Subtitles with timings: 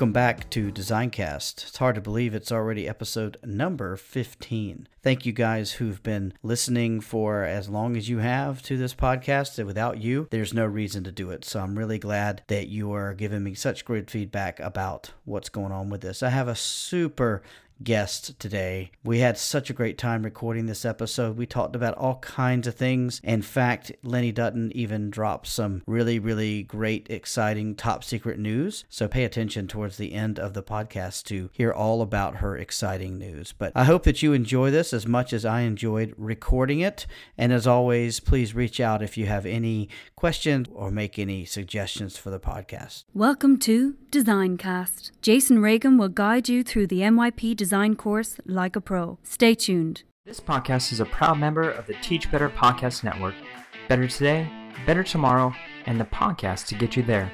[0.00, 1.68] Welcome back to Designcast.
[1.68, 4.88] It's hard to believe it's already episode number 15.
[5.02, 9.62] Thank you guys who've been listening for as long as you have to this podcast.
[9.62, 11.44] Without you, there's no reason to do it.
[11.44, 15.70] So I'm really glad that you are giving me such great feedback about what's going
[15.70, 16.22] on with this.
[16.22, 17.42] I have a super
[17.82, 18.90] guest today.
[19.04, 21.36] We had such a great time recording this episode.
[21.36, 23.20] We talked about all kinds of things.
[23.24, 28.84] In fact, Lenny Dutton even dropped some really, really great, exciting, top secret news.
[28.88, 33.18] So pay attention towards the end of the podcast to hear all about her exciting
[33.18, 33.52] news.
[33.52, 37.06] But I hope that you enjoy this as much as I enjoyed recording it.
[37.38, 39.88] And as always, please reach out if you have any
[40.20, 43.04] questions or make any suggestions for the podcast.
[43.14, 45.12] Welcome to Designcast.
[45.22, 49.18] Jason Reagan will guide you through the MYP design course like a pro.
[49.22, 50.02] Stay tuned.
[50.26, 53.34] This podcast is a proud member of the Teach Better Podcast Network.
[53.88, 54.46] Better today,
[54.84, 55.54] better tomorrow,
[55.86, 57.32] and the podcast to get you there.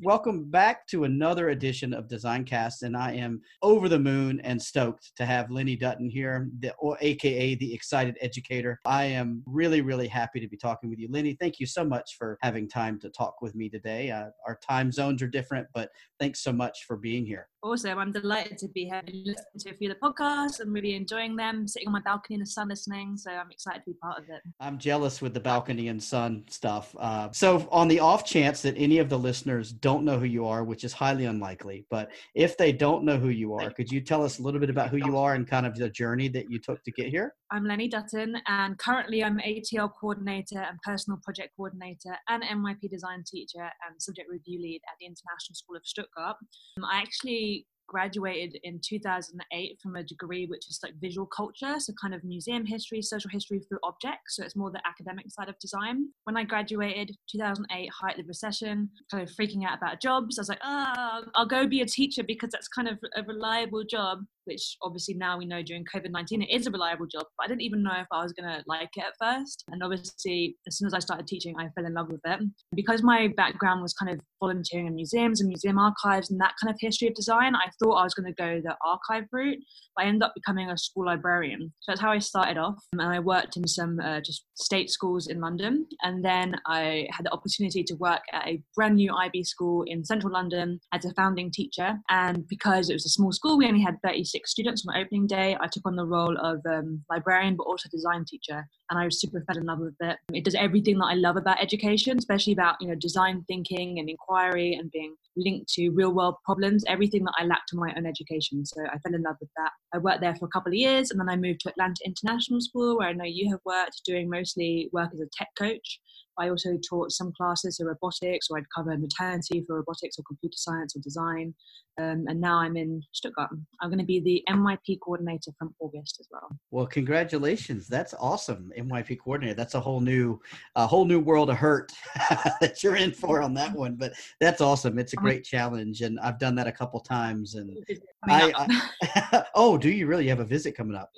[0.02, 5.12] Welcome back to another edition of Designcast, and I am over the moon and stoked
[5.18, 8.80] to have Lenny Dutton here, the, or AKA the Excited Educator.
[8.86, 11.36] I am really, really happy to be talking with you, Lenny.
[11.38, 14.10] Thank you so much for having time to talk with me today.
[14.10, 17.49] Uh, our time zones are different, but thanks so much for being here.
[17.62, 18.00] Awesome.
[18.00, 20.62] I'm delighted to be here listening to a few of the podcasts.
[20.62, 23.18] I'm really enjoying them, sitting on my balcony in the sun listening.
[23.18, 24.42] So I'm excited to be part of it.
[24.62, 26.96] I'm jealous with the balcony and sun stuff.
[26.98, 30.46] Uh, so, on the off chance that any of the listeners don't know who you
[30.46, 34.00] are, which is highly unlikely, but if they don't know who you are, could you
[34.00, 36.50] tell us a little bit about who you are and kind of the journey that
[36.50, 37.36] you took to get here?
[37.52, 43.24] I'm Lenny Dutton, and currently I'm ATL coordinator and personal project coordinator and MYP design
[43.30, 46.38] teacher and subject review lead at the International School of Stuttgart.
[46.78, 47.49] Um, I actually
[47.90, 52.66] graduated in 2008 from a degree which is like visual culture, so kind of museum
[52.66, 54.36] history, social history through objects.
[54.36, 56.10] So it's more the academic side of design.
[56.24, 60.38] When I graduated, 2008, height of the recession, kind of freaking out about jobs.
[60.38, 63.84] I was like, oh, I'll go be a teacher because that's kind of a reliable
[63.84, 67.46] job which obviously now we know during COVID 19 it is a reliable job, but
[67.46, 69.64] I didn't even know if I was going to like it at first.
[69.70, 72.40] And obviously, as soon as I started teaching, I fell in love with it.
[72.76, 76.74] Because my background was kind of volunteering in museums and museum archives and that kind
[76.74, 79.60] of history of design, I thought I was going to go the archive route,
[79.96, 81.72] but I ended up becoming a school librarian.
[81.82, 82.78] So that's how I started off.
[82.94, 85.86] And I worked in some uh, just state schools in London.
[86.04, 90.04] And then I had the opportunity to work at a brand new IB school in
[90.04, 91.98] central London as a founding teacher.
[92.10, 95.28] And because it was a small school, we only had 36 six students on opening
[95.28, 95.58] day.
[95.60, 99.20] I took on the role of um, librarian, but also design teacher, and I was
[99.20, 100.18] super fell in love with it.
[100.34, 104.10] It does everything that I love about education, especially about you know design thinking and
[104.10, 106.84] inquiry and being linked to real world problems.
[106.88, 109.72] Everything that I lacked in my own education, so I fell in love with that.
[109.94, 112.62] I worked there for a couple of years, and then I moved to Atlanta International
[112.62, 116.00] School, where I know you have worked, doing mostly work as a tech coach.
[116.40, 120.56] I also taught some classes of robotics, or I'd cover maternity for robotics or computer
[120.56, 121.54] science or design.
[122.00, 123.50] Um, and now I'm in Stuttgart.
[123.82, 126.50] I'm going to be the MYP coordinator from August as well.
[126.72, 127.90] Well, congratulations!
[127.90, 129.56] That's awesome, MYP coordinator.
[129.56, 130.40] That's a whole new,
[130.76, 131.92] a whole new world of hurt
[132.62, 133.96] that you're in for on that one.
[133.96, 134.98] But that's awesome.
[134.98, 137.56] It's a great challenge, and I've done that a couple times.
[137.56, 137.78] And
[138.24, 141.12] I, I oh, do you really you have a visit coming up?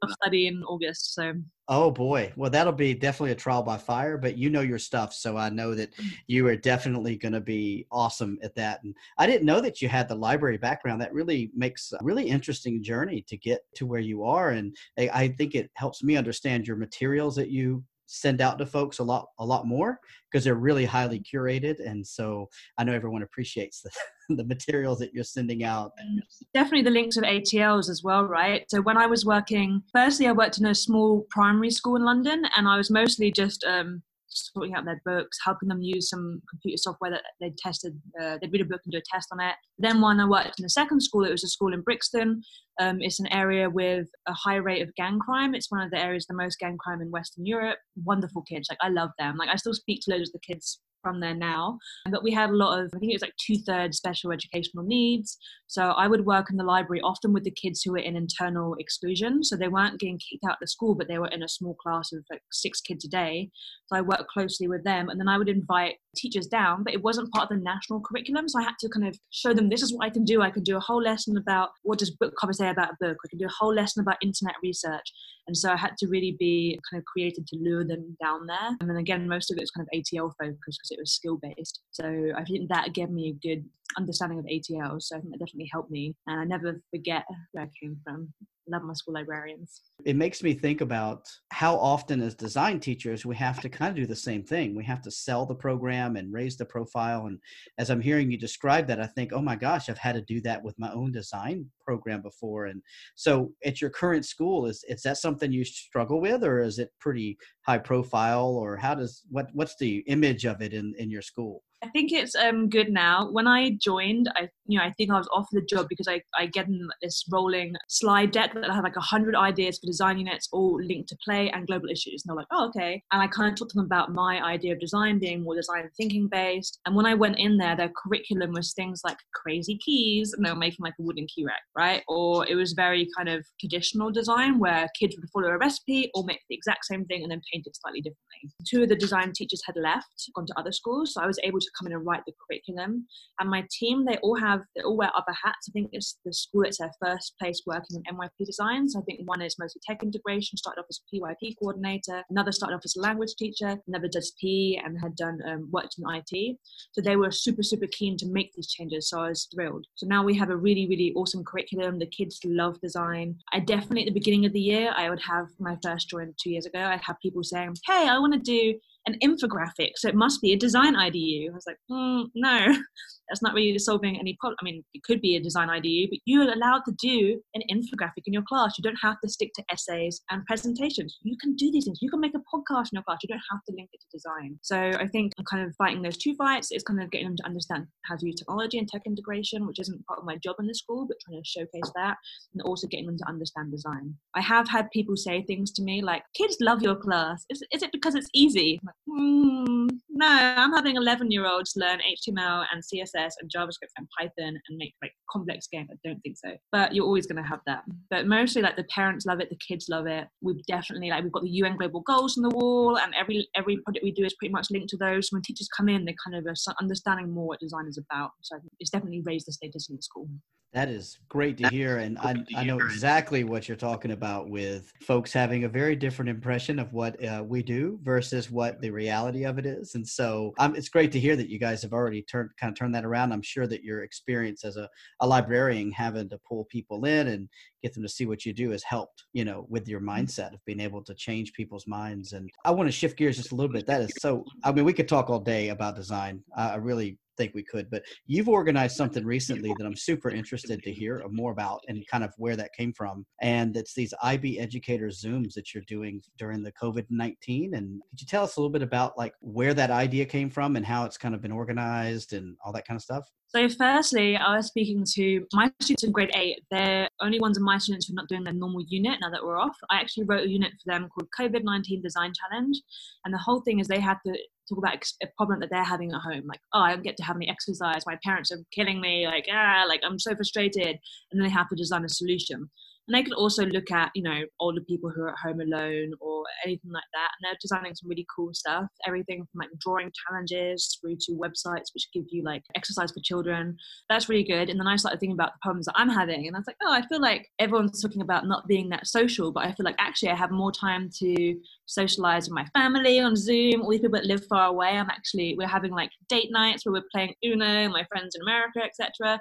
[0.00, 1.34] Self study in August, so
[1.68, 2.30] Oh boy.
[2.36, 5.12] Well, that'll be definitely a trial by fire, but you know your stuff.
[5.12, 6.10] So I know that mm.
[6.26, 8.82] you are definitely going to be awesome at that.
[8.82, 11.00] And I didn't know that you had the library background.
[11.00, 14.50] That really makes a really interesting journey to get to where you are.
[14.50, 18.98] And I think it helps me understand your materials that you send out to folks
[18.98, 19.98] a lot a lot more
[20.30, 22.48] because they're really highly curated and so
[22.78, 23.90] i know everyone appreciates the,
[24.36, 26.18] the materials that you're sending out mm,
[26.52, 30.32] definitely the links of atls as well right so when i was working firstly i
[30.32, 34.02] worked in a small primary school in london and i was mostly just um,
[34.34, 38.00] sorting out their books, helping them use some computer software that they'd tested.
[38.20, 39.54] Uh, they'd read a book and do a test on it.
[39.78, 42.42] Then when I worked in a second school, it was a school in Brixton.
[42.80, 45.54] Um, it's an area with a high rate of gang crime.
[45.54, 47.78] It's one of the areas the most gang crime in Western Europe.
[48.04, 49.36] Wonderful kids, like I love them.
[49.36, 51.78] Like I still speak to loads of the kids from there now.
[52.10, 54.84] But we had a lot of, I think it was like two thirds special educational
[54.84, 55.36] needs.
[55.68, 58.74] So I would work in the library often with the kids who were in internal
[58.78, 59.44] exclusion.
[59.44, 62.12] So they weren't getting kicked out of school, but they were in a small class
[62.12, 63.50] of like six kids a day.
[63.86, 65.08] So I worked closely with them.
[65.08, 68.48] And then I would invite teachers down, but it wasn't part of the national curriculum.
[68.48, 70.42] So I had to kind of show them this is what I can do.
[70.42, 73.18] I can do a whole lesson about what does book cover say about a book.
[73.24, 75.12] I can do a whole lesson about internet research.
[75.46, 78.76] And so I had to really be kind of creative to lure them down there.
[78.80, 81.36] And then again, most of it was kind of ATL focused because it was skill
[81.36, 81.80] based.
[81.90, 83.64] So I think that gave me a good
[83.96, 85.00] understanding of ATL.
[85.00, 86.14] So I think that definitely helped me.
[86.26, 88.32] And I never forget where I came from.
[88.66, 89.82] love my school librarians.
[90.04, 93.96] It makes me think about how often, as design teachers, we have to kind of
[93.96, 94.74] do the same thing.
[94.74, 97.26] We have to sell the program and raise the profile.
[97.26, 97.38] And
[97.78, 100.40] as I'm hearing you describe that, I think, oh my gosh, I've had to do
[100.42, 102.66] that with my own design program before.
[102.66, 102.82] And
[103.16, 106.90] so, at your current school, is is that something you struggle with, or is it
[107.00, 107.36] pretty
[107.66, 111.62] high profile, or how does what what's the image of it in in your school?
[111.84, 113.28] I think it's um, good now.
[113.30, 116.22] When I joined, I you know I think I was offered the job because I,
[116.38, 116.66] I get
[117.02, 120.80] this rolling slide deck that I have like a hundred ideas for design units all
[120.82, 122.24] linked to play and global issues.
[122.24, 123.02] And they're like, oh okay.
[123.12, 125.90] And I kind of talked to them about my idea of design being more design
[125.98, 126.80] thinking based.
[126.86, 130.50] And when I went in there, their curriculum was things like crazy keys, and they
[130.50, 132.02] were making like a wooden key rack, right?
[132.08, 136.24] Or it was very kind of traditional design where kids would follow a recipe or
[136.24, 138.54] make the exact same thing and then paint it slightly differently.
[138.66, 141.60] Two of the design teachers had left, gone to other schools, so I was able
[141.60, 143.06] to come in and write the curriculum.
[143.40, 145.68] And my team, they all have, they all wear other hats.
[145.68, 148.88] I think it's the school, it's their first place working in MYP design.
[148.88, 152.76] So I think one is mostly tech integration, started off as PYP coordinator, another started
[152.76, 156.56] off as a language teacher, another does P and had done um, worked in IT.
[156.92, 159.08] So they were super, super keen to make these changes.
[159.08, 159.86] So I was thrilled.
[159.94, 161.98] So now we have a really, really awesome curriculum.
[161.98, 163.36] The kids love design.
[163.52, 166.50] I definitely, at the beginning of the year, I would have my first join two
[166.50, 170.14] years ago, I'd have people saying, Hey, I want to do an infographic, so it
[170.14, 171.50] must be a design IDU.
[171.50, 172.74] I was like, mm, no,
[173.28, 174.56] that's not really solving any problem.
[174.60, 178.24] I mean, it could be a design IDU, but you're allowed to do an infographic
[178.26, 178.74] in your class.
[178.78, 181.18] You don't have to stick to essays and presentations.
[181.22, 181.98] You can do these things.
[182.02, 183.18] You can make a podcast in your class.
[183.22, 184.58] You don't have to link it to design.
[184.62, 186.68] So I think I'm kind of fighting those two fights.
[186.70, 189.80] It's kind of getting them to understand how to use technology and tech integration, which
[189.80, 192.16] isn't part of my job in the school, but trying to showcase that,
[192.52, 194.14] and also getting them to understand design.
[194.34, 197.44] I have had people say things to me like, "Kids love your class.
[197.50, 202.64] Is, is it because it's easy?" Mm, no, I'm having 11 year olds learn HTML
[202.72, 205.88] and CSS and JavaScript and Python and make like complex games.
[205.92, 206.56] I don't think so.
[206.72, 207.82] But you're always going to have that.
[208.10, 210.26] But mostly like the parents love it, the kids love it.
[210.40, 213.78] We've definitely like we've got the UN global goals on the wall and every every
[213.78, 215.28] project we do is pretty much linked to those.
[215.30, 218.30] When teachers come in, they kind of are understanding more what design is about.
[218.42, 220.28] So it's definitely raised the status in the school.
[220.74, 221.98] That is great to hear.
[221.98, 226.28] And I, I know exactly what you're talking about with folks having a very different
[226.28, 229.94] impression of what uh, we do versus what the reality of it is.
[229.94, 232.76] And so um, it's great to hear that you guys have already turned kind of
[232.76, 233.32] turned that around.
[233.32, 234.90] I'm sure that your experience as a,
[235.20, 237.48] a librarian having to pull people in and
[237.84, 240.24] get them to see what you do has helped, you know, with your mm-hmm.
[240.24, 242.32] mindset of being able to change people's minds.
[242.32, 243.86] And I want to shift gears just a little bit.
[243.86, 246.42] That is so, I mean, we could talk all day about design.
[246.56, 247.90] I really think we could.
[247.90, 252.24] But you've organized something recently that I'm super interested to hear more about and kind
[252.24, 253.26] of where that came from.
[253.42, 257.74] And it's these IB educator Zooms that you're doing during the COVID 19.
[257.74, 260.76] And could you tell us a little bit about like where that idea came from
[260.76, 263.28] and how it's kind of been organized and all that kind of stuff?
[263.54, 266.64] So, firstly, I was speaking to my students in grade eight.
[266.72, 269.44] They're only ones of my students who are not doing their normal unit now that
[269.44, 269.76] we're off.
[269.90, 272.76] I actually wrote a unit for them called COVID 19 Design Challenge.
[273.24, 274.36] And the whole thing is they have to
[274.68, 277.22] talk about a problem that they're having at home like oh i don't get to
[277.22, 280.98] have any exercise my parents are killing me like ah like i'm so frustrated and
[281.34, 282.70] then they have to design a solution
[283.06, 286.12] and they can also look at, you know, older people who are at home alone
[286.20, 287.28] or anything like that.
[287.36, 288.86] And they're designing some really cool stuff.
[289.06, 293.76] Everything from like drawing challenges through to websites which give you like exercise for children.
[294.08, 294.70] That's really good.
[294.70, 296.46] And then I started thinking about the problems that I'm having.
[296.46, 299.52] And I was like, oh, I feel like everyone's talking about not being that social,
[299.52, 301.56] but I feel like actually I have more time to
[301.86, 303.82] socialize with my family on Zoom.
[303.82, 306.94] All these people that live far away, I'm actually, we're having like date nights where
[306.94, 309.40] we're playing Uno, my friends in America, etc.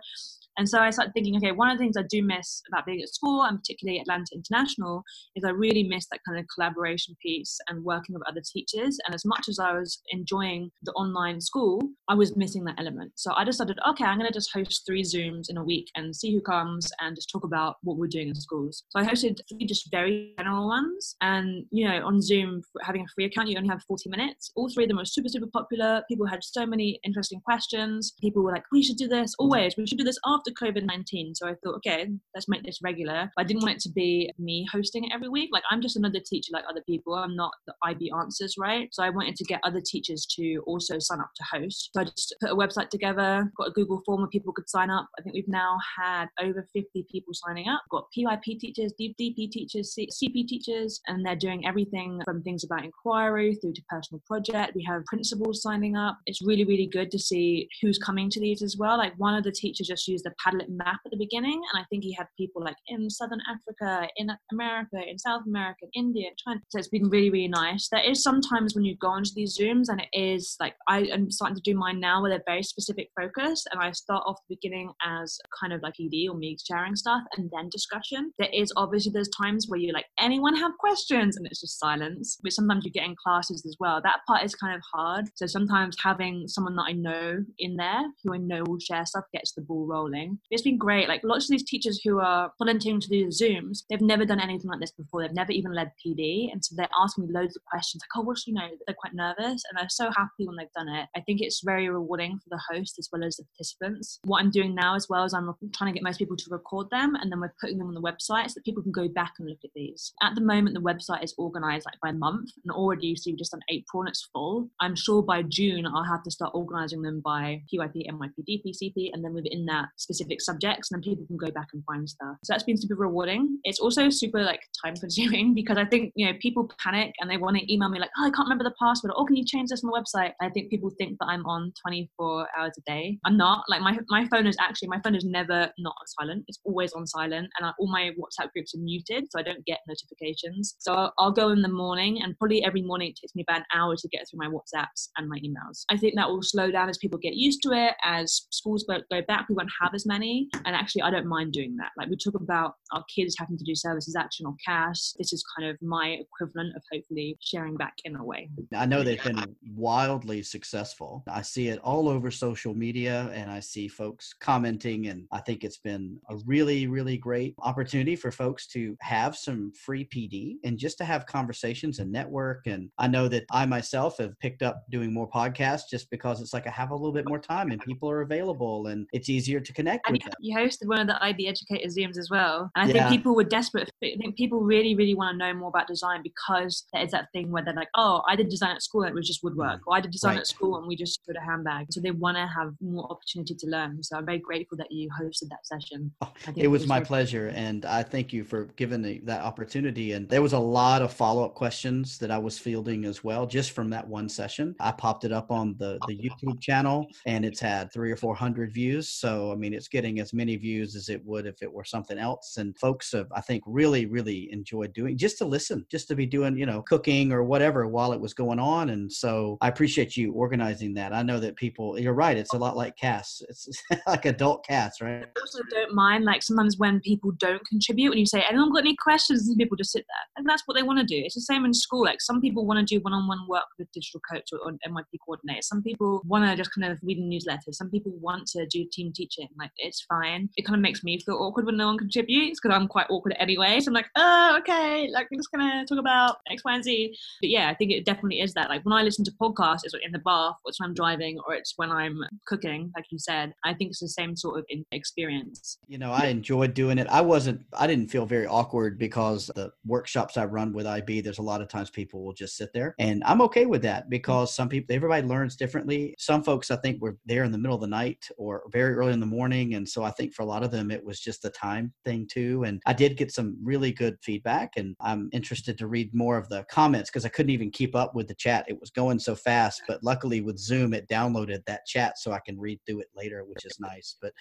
[0.57, 3.01] And so I started thinking, okay, one of the things I do miss about being
[3.01, 5.03] at school, and particularly Atlanta International,
[5.35, 8.97] is I really miss that kind of collaboration piece and working with other teachers.
[9.05, 13.13] And as much as I was enjoying the online school, I was missing that element.
[13.15, 16.15] So I decided, okay, I'm going to just host three Zooms in a week and
[16.15, 18.83] see who comes and just talk about what we're doing in schools.
[18.89, 21.15] So I hosted three just very general ones.
[21.21, 24.51] And, you know, on Zoom, having a free account, you only have 40 minutes.
[24.55, 26.03] All three of them were super, super popular.
[26.07, 28.13] People had so many interesting questions.
[28.21, 29.75] People were like, we should do this always.
[29.77, 31.35] We should do this after after COVID 19.
[31.35, 33.29] So I thought, okay, let's make this regular.
[33.37, 35.49] I didn't want it to be me hosting it every week.
[35.51, 37.13] Like, I'm just another teacher like other people.
[37.13, 38.89] I'm not the IB answers, right?
[38.91, 41.89] So I wanted to get other teachers to also sign up to host.
[41.93, 44.89] So I just put a website together, got a Google form where people could sign
[44.89, 45.07] up.
[45.17, 47.81] I think we've now had over 50 people signing up.
[47.91, 53.55] Got PYP teachers, DP teachers, CP teachers, and they're doing everything from things about inquiry
[53.55, 54.73] through to personal project.
[54.75, 56.17] We have principals signing up.
[56.25, 58.97] It's really, really good to see who's coming to these as well.
[58.97, 61.85] Like one of the teachers just used the Padlet map at the beginning, and I
[61.89, 66.59] think he had people like in Southern Africa, in America, in South America, India, China.
[66.69, 67.89] So it's been really, really nice.
[67.91, 71.31] There is sometimes when you go into these Zooms, and it is like I am
[71.31, 74.55] starting to do mine now where they're very specific focus, and I start off the
[74.55, 78.31] beginning as kind of like ED or me sharing stuff, and then discussion.
[78.39, 82.37] There is obviously there's times where you're like, anyone have questions, and it's just silence.
[82.41, 84.01] But sometimes you get in classes as well.
[84.03, 85.25] That part is kind of hard.
[85.35, 89.25] So sometimes having someone that I know in there who I know will share stuff
[89.33, 90.22] gets the ball rolling.
[90.51, 91.07] It's been great.
[91.07, 94.39] Like lots of these teachers who are volunteering to do the Zooms, they've never done
[94.39, 95.21] anything like this before.
[95.21, 96.51] They've never even led PD.
[96.51, 98.69] And so they're asking me loads of questions like, oh, what should you know?
[98.85, 101.07] They're quite nervous and they're so happy when they've done it.
[101.15, 104.19] I think it's very rewarding for the host as well as the participants.
[104.25, 106.89] What I'm doing now as well is I'm trying to get most people to record
[106.91, 109.33] them and then we're putting them on the website so that people can go back
[109.39, 110.13] and look at these.
[110.21, 113.39] At the moment, the website is organized like by month and already you see we've
[113.39, 114.69] just done April and it's full.
[114.79, 119.09] I'm sure by June I'll have to start organizing them by PYP, MYP, DP, CP,
[119.13, 122.37] and then within that specific subjects, and then people can go back and find stuff.
[122.43, 123.59] So that's been super rewarding.
[123.63, 127.37] It's also super like time consuming because I think, you know, people panic and they
[127.37, 129.13] want to email me like, oh, I can't remember the password.
[129.15, 130.33] Oh, can you change this on the website?
[130.41, 133.19] I think people think that I'm on 24 hours a day.
[133.25, 133.63] I'm not.
[133.69, 136.45] Like my, my phone is actually, my phone is never not on silent.
[136.47, 139.65] It's always on silent and I, all my WhatsApp groups are muted so I don't
[139.65, 140.75] get notifications.
[140.79, 143.59] So I'll, I'll go in the morning and probably every morning it takes me about
[143.59, 145.85] an hour to get through my WhatsApps and my emails.
[145.89, 147.93] I think that will slow down as people get used to it.
[148.03, 150.49] As schools go back, we won't have as many.
[150.65, 151.91] And actually, I don't mind doing that.
[151.97, 155.15] Like we talk about our kids having to do service as action or CAS.
[155.17, 158.49] This is kind of my equivalent of hopefully sharing back in a way.
[158.75, 161.23] I know they've been wildly successful.
[161.27, 165.63] I see it all over social media and I see folks commenting, and I think
[165.63, 170.77] it's been a really, really great opportunity for folks to have some free PD and
[170.77, 172.67] just to have conversations and network.
[172.67, 176.53] And I know that I myself have picked up doing more podcasts just because it's
[176.53, 179.59] like I have a little bit more time and people are available and it's easier
[179.59, 180.33] to connect and with them.
[180.39, 182.71] You hosted one of the IB Educator Zooms as well.
[182.75, 183.09] And I yeah.
[183.09, 183.89] think people were desperate.
[184.03, 187.51] I think people really, really want to know more about design because there's that thing
[187.51, 189.81] where they're like, oh, I did design at school and it was just woodwork.
[189.81, 189.87] Mm.
[189.87, 190.41] Or I did design right.
[190.41, 191.87] at school and we just put a handbag.
[191.91, 194.01] So they want to have more opportunity to learn.
[194.03, 196.11] So I'm very grateful that you hosted that session.
[196.21, 197.49] Oh, it, was, was my pleasure.
[197.49, 197.57] Fun.
[197.57, 200.13] And I thank you for giving the, that opportunity.
[200.13, 203.45] And there was a lot of follow up questions that I was fielding as well,
[203.45, 204.75] just from that one session.
[204.79, 208.73] I popped it up on the, the YouTube channel and it's had three or 400
[208.73, 209.09] views.
[209.09, 212.17] So, I mean, it's getting as many views as it would if it were something
[212.17, 212.57] else.
[212.57, 216.25] And folks have, I think, really, really enjoyed doing just to listen, just to be
[216.25, 218.89] doing, you know, cooking or whatever while it was going on.
[218.89, 221.13] And so I appreciate you organizing that.
[221.13, 222.37] I know that people, you're right.
[222.37, 223.41] It's a lot like CAS.
[223.49, 223.67] It's
[224.07, 225.23] like adult CAS, right?
[225.23, 228.79] I also don't mind, like sometimes when people don't contribute, when you say, anyone got
[228.79, 229.47] any questions?
[229.47, 230.37] And people just sit there.
[230.37, 231.21] And that's what they want to do.
[231.23, 232.03] It's the same in school.
[232.03, 235.61] Like some people want to do one-on-one work with digital coach or, or MYP coordinator.
[235.61, 237.71] Some people want to just kind of read a newsletter.
[237.71, 239.47] Some people want to do team teaching.
[239.57, 240.49] Like it's fine.
[240.57, 243.35] It kind of makes me feel awkward when no one contributes because I'm quite awkward
[243.39, 243.79] anyway.
[243.79, 247.15] So I'm like, oh, okay, like I'm just gonna talk about X, Y, and Z.
[247.41, 248.69] But yeah, I think it definitely is that.
[248.69, 251.39] Like when I listen to podcasts, it's in the bath, or it's when I'm driving,
[251.47, 253.53] or it's when I'm cooking, like you said.
[253.63, 255.77] I think it's the same sort of experience.
[255.87, 257.07] You know, I enjoyed doing it.
[257.07, 261.39] I wasn't, I didn't feel very awkward because the workshops I run with IB, there's
[261.39, 264.53] a lot of times people will just sit there, and I'm okay with that because
[264.53, 266.15] some people, everybody learns differently.
[266.17, 269.13] Some folks, I think, were there in the middle of the night or very early
[269.13, 271.41] in the morning, and so I think for a lot of them, it was just
[271.41, 272.63] the time thing too.
[272.63, 276.49] And I did get some really good feedback, and I'm interested to read more of
[276.49, 278.65] the comments because I couldn't even keep up with the chat.
[278.67, 282.39] It was going so fast, but luckily with Zoom, it downloaded that chat so I
[282.45, 284.17] can read through it later, which is nice.
[284.21, 284.33] But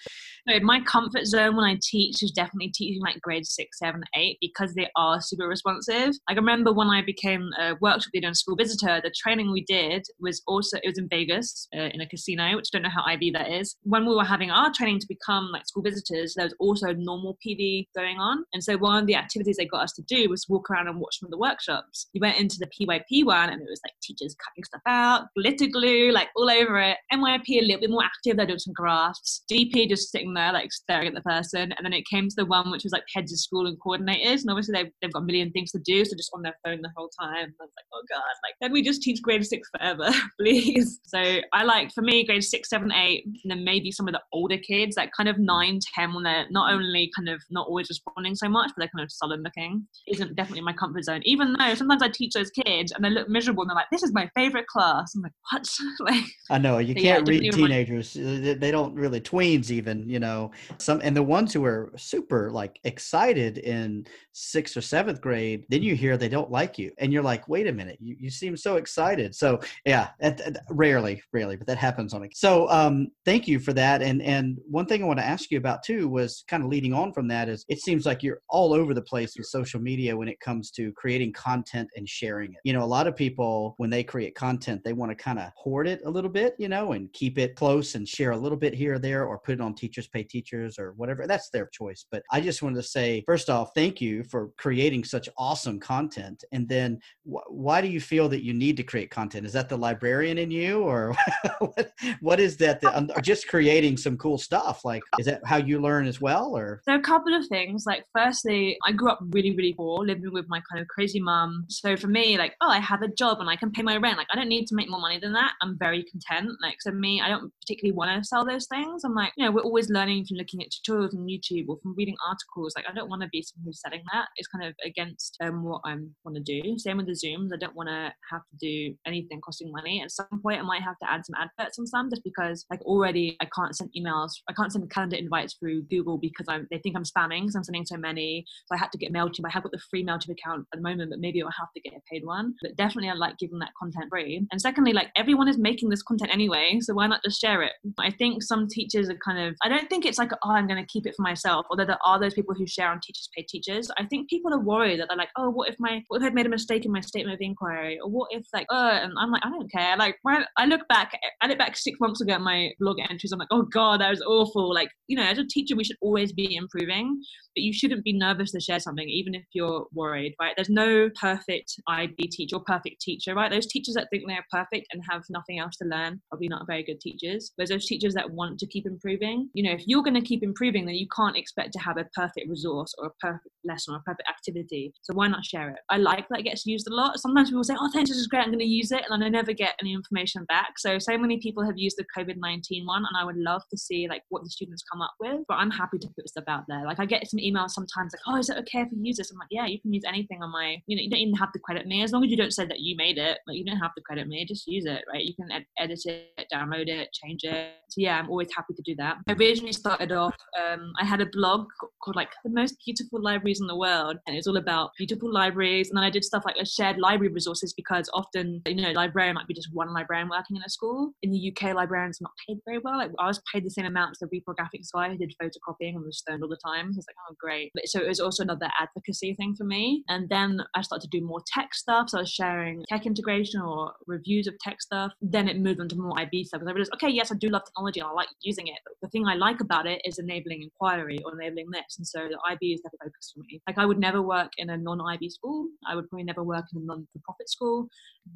[0.63, 4.73] my comfort zone when I teach is definitely teaching like grade six, seven, eight because
[4.73, 6.09] they are super responsive.
[6.27, 9.63] Like I remember when I became a workshop leader and school visitor, the training we
[9.63, 12.89] did was also it was in Vegas uh, in a casino, which I don't know
[12.89, 13.75] how IB that is.
[13.83, 17.37] When we were having our training to become like school visitors, there was also normal
[17.45, 18.43] PD going on.
[18.53, 20.99] And so one of the activities they got us to do was walk around and
[20.99, 22.07] watch of the workshops.
[22.13, 25.67] You went into the PYP one and it was like teachers cutting stuff out, glitter
[25.67, 26.97] glue, like all over it.
[27.11, 29.43] MYP a little bit more active, they're doing some graphs.
[29.51, 31.71] DP just sitting there like staring at the person.
[31.71, 34.41] And then it came to the one which was like heads of school and coordinators.
[34.41, 36.81] And obviously they've, they've got a million things to do, so just on their phone
[36.81, 37.53] the whole time.
[37.59, 40.99] I was like, oh God, like then we just teach grade six forever, please.
[41.05, 41.19] So
[41.53, 44.57] I like for me grade six, seven, eight, and then maybe some of the older
[44.57, 45.45] kids, like kind of mm.
[45.45, 46.75] nine, ten, when they're not mm.
[46.75, 50.35] only kind of not always responding so much, but they're kind of sullen looking, isn't
[50.35, 51.21] definitely my comfort zone.
[51.23, 54.03] Even though sometimes I teach those kids and they look miserable and they're like, This
[54.03, 55.13] is my favorite class.
[55.15, 55.67] I'm like, What?
[55.99, 58.15] like I know you can't yeah, read teenagers.
[58.15, 60.51] Uh, my- they don't really tweens even, you know.
[60.77, 65.83] Some and the ones who are super like excited in sixth or seventh grade, then
[65.83, 66.91] you hear they don't like you.
[66.97, 69.35] And you're like, wait a minute, you, you seem so excited.
[69.35, 72.35] So yeah, at, at, rarely, rarely, but that happens on it.
[72.35, 74.01] So um thank you for that.
[74.01, 76.67] And and one one thing I want to ask you about too was kind of
[76.67, 79.79] leading on from that is it seems like you're all over the place with social
[79.79, 82.59] media when it comes to creating content and sharing it.
[82.65, 85.51] You know, a lot of people when they create content, they want to kind of
[85.55, 88.57] hoard it a little bit, you know, and keep it close and share a little
[88.57, 91.25] bit here or there or put it on teachers pay teachers or whatever.
[91.27, 92.05] That's their choice.
[92.11, 96.43] But I just wanted to say first off, thank you for creating such awesome content.
[96.51, 99.45] And then wh- why do you feel that you need to create content?
[99.45, 101.15] Is that the librarian in you or
[101.59, 104.72] what, what is that, that just creating some cool stuff?
[104.83, 106.81] Like is that how you learn as well or?
[106.85, 110.33] There are a couple of things like firstly i grew up really really poor living
[110.33, 111.65] with my kind of crazy mum.
[111.69, 114.17] So for me like oh i have a job and i can pay my rent
[114.17, 115.53] like i don't need to make more money than that.
[115.61, 119.03] I'm very content like so me i don't particularly want to sell those things.
[119.03, 121.95] I'm like you know we're always learning from looking at tutorials on youtube or from
[121.95, 124.27] reading articles like i don't want to be someone who's selling that.
[124.37, 126.77] It's kind of against um, what i want to do.
[126.77, 130.01] Same with the zooms i don't want to have to do anything costing money.
[130.01, 132.81] At some point i might have to add some adverts on some just because like
[132.81, 136.77] already i can't send emails i can't send calendar invites through Google because I'm, they
[136.79, 138.45] think I'm spamming because I'm sending so many.
[138.65, 139.45] So I had to get MailChimp.
[139.45, 141.81] I have got the free MailChimp account at the moment, but maybe I'll have to
[141.81, 142.53] get a paid one.
[142.61, 144.45] But definitely I like giving that content free.
[144.51, 147.73] And secondly, like everyone is making this content anyway, so why not just share it?
[147.99, 150.81] I think some teachers are kind of, I don't think it's like, oh, I'm going
[150.81, 153.45] to keep it for myself, although there are those people who share on Teachers Pay
[153.47, 153.89] Teachers.
[153.97, 156.33] I think people are worried that they're like, oh, what if my, what if I've
[156.33, 157.99] made a mistake in my statement of inquiry?
[157.99, 159.97] Or what if like, oh, and I'm like, I don't care.
[159.97, 163.31] Like, when I look back, I look back six months ago at my blog entries,
[163.31, 164.52] I'm like, oh God, that was awful.
[164.61, 167.21] Like, you know, as a teacher, we should always be improving
[167.55, 170.53] but you shouldn't be nervous to share something even if you're worried right?
[170.55, 173.51] There's no perfect ib teacher or perfect teacher right?
[173.51, 176.83] Those teachers that think they're perfect and have nothing else to learn probably not very
[176.83, 177.51] good teachers.
[177.55, 180.43] Whereas those teachers that want to keep improving you know if you're going to keep
[180.43, 183.97] improving then you can't expect to have a perfect resource or a perfect lesson or
[183.97, 184.93] a perfect activity.
[185.01, 185.79] So why not share it?
[185.89, 187.19] I like that it gets used a lot.
[187.19, 189.27] Sometimes people say oh thanks this is great i'm going to use it and then
[189.27, 190.73] i never get any information back.
[190.77, 194.07] So so many people have used the covid-19 one and i would love to see
[194.07, 196.83] like what the students come up with but i'm happy to put stuff out there.
[196.85, 199.31] Like i get some emails sometimes like, oh, is it okay if we use this?
[199.31, 201.51] I'm like, yeah, you can use anything on my, you know, you don't even have
[201.53, 203.39] to credit me as long as you don't say that you made it.
[203.47, 205.23] Like, you don't have to credit me, just use it, right?
[205.23, 207.73] You can ed- edit it, download it, change it.
[207.89, 209.17] So yeah, I'm always happy to do that.
[209.27, 211.67] I originally started off, um, I had a blog
[212.01, 215.89] called like the most beautiful libraries in the world, and it's all about beautiful libraries.
[215.89, 219.35] And then I did stuff like a shared library resources because often, you know, librarian
[219.35, 221.11] might be just one librarian working in a school.
[221.21, 222.97] In the UK, librarians are not paid very well.
[222.97, 226.05] Like I was paid the same amount as the reprographics guy who did photocopying and
[226.05, 226.85] was stoned all the time.
[226.85, 227.71] I was like, oh great.
[227.85, 230.03] So it was also another advocacy thing for me.
[230.07, 232.09] And then I started to do more tech stuff.
[232.09, 235.11] So I was sharing tech integration or reviews of tech stuff.
[235.21, 237.49] Then it moved on to more IB stuff because I realized, okay, yes, I do
[237.49, 238.77] love technology and I like using it.
[238.85, 241.97] But the thing I like about it is enabling inquiry or enabling this.
[241.97, 243.61] And so the IB is the focus for me.
[243.67, 245.67] Like I would never work in a non-IB school.
[245.87, 247.87] I would probably never work in a non-for-profit school.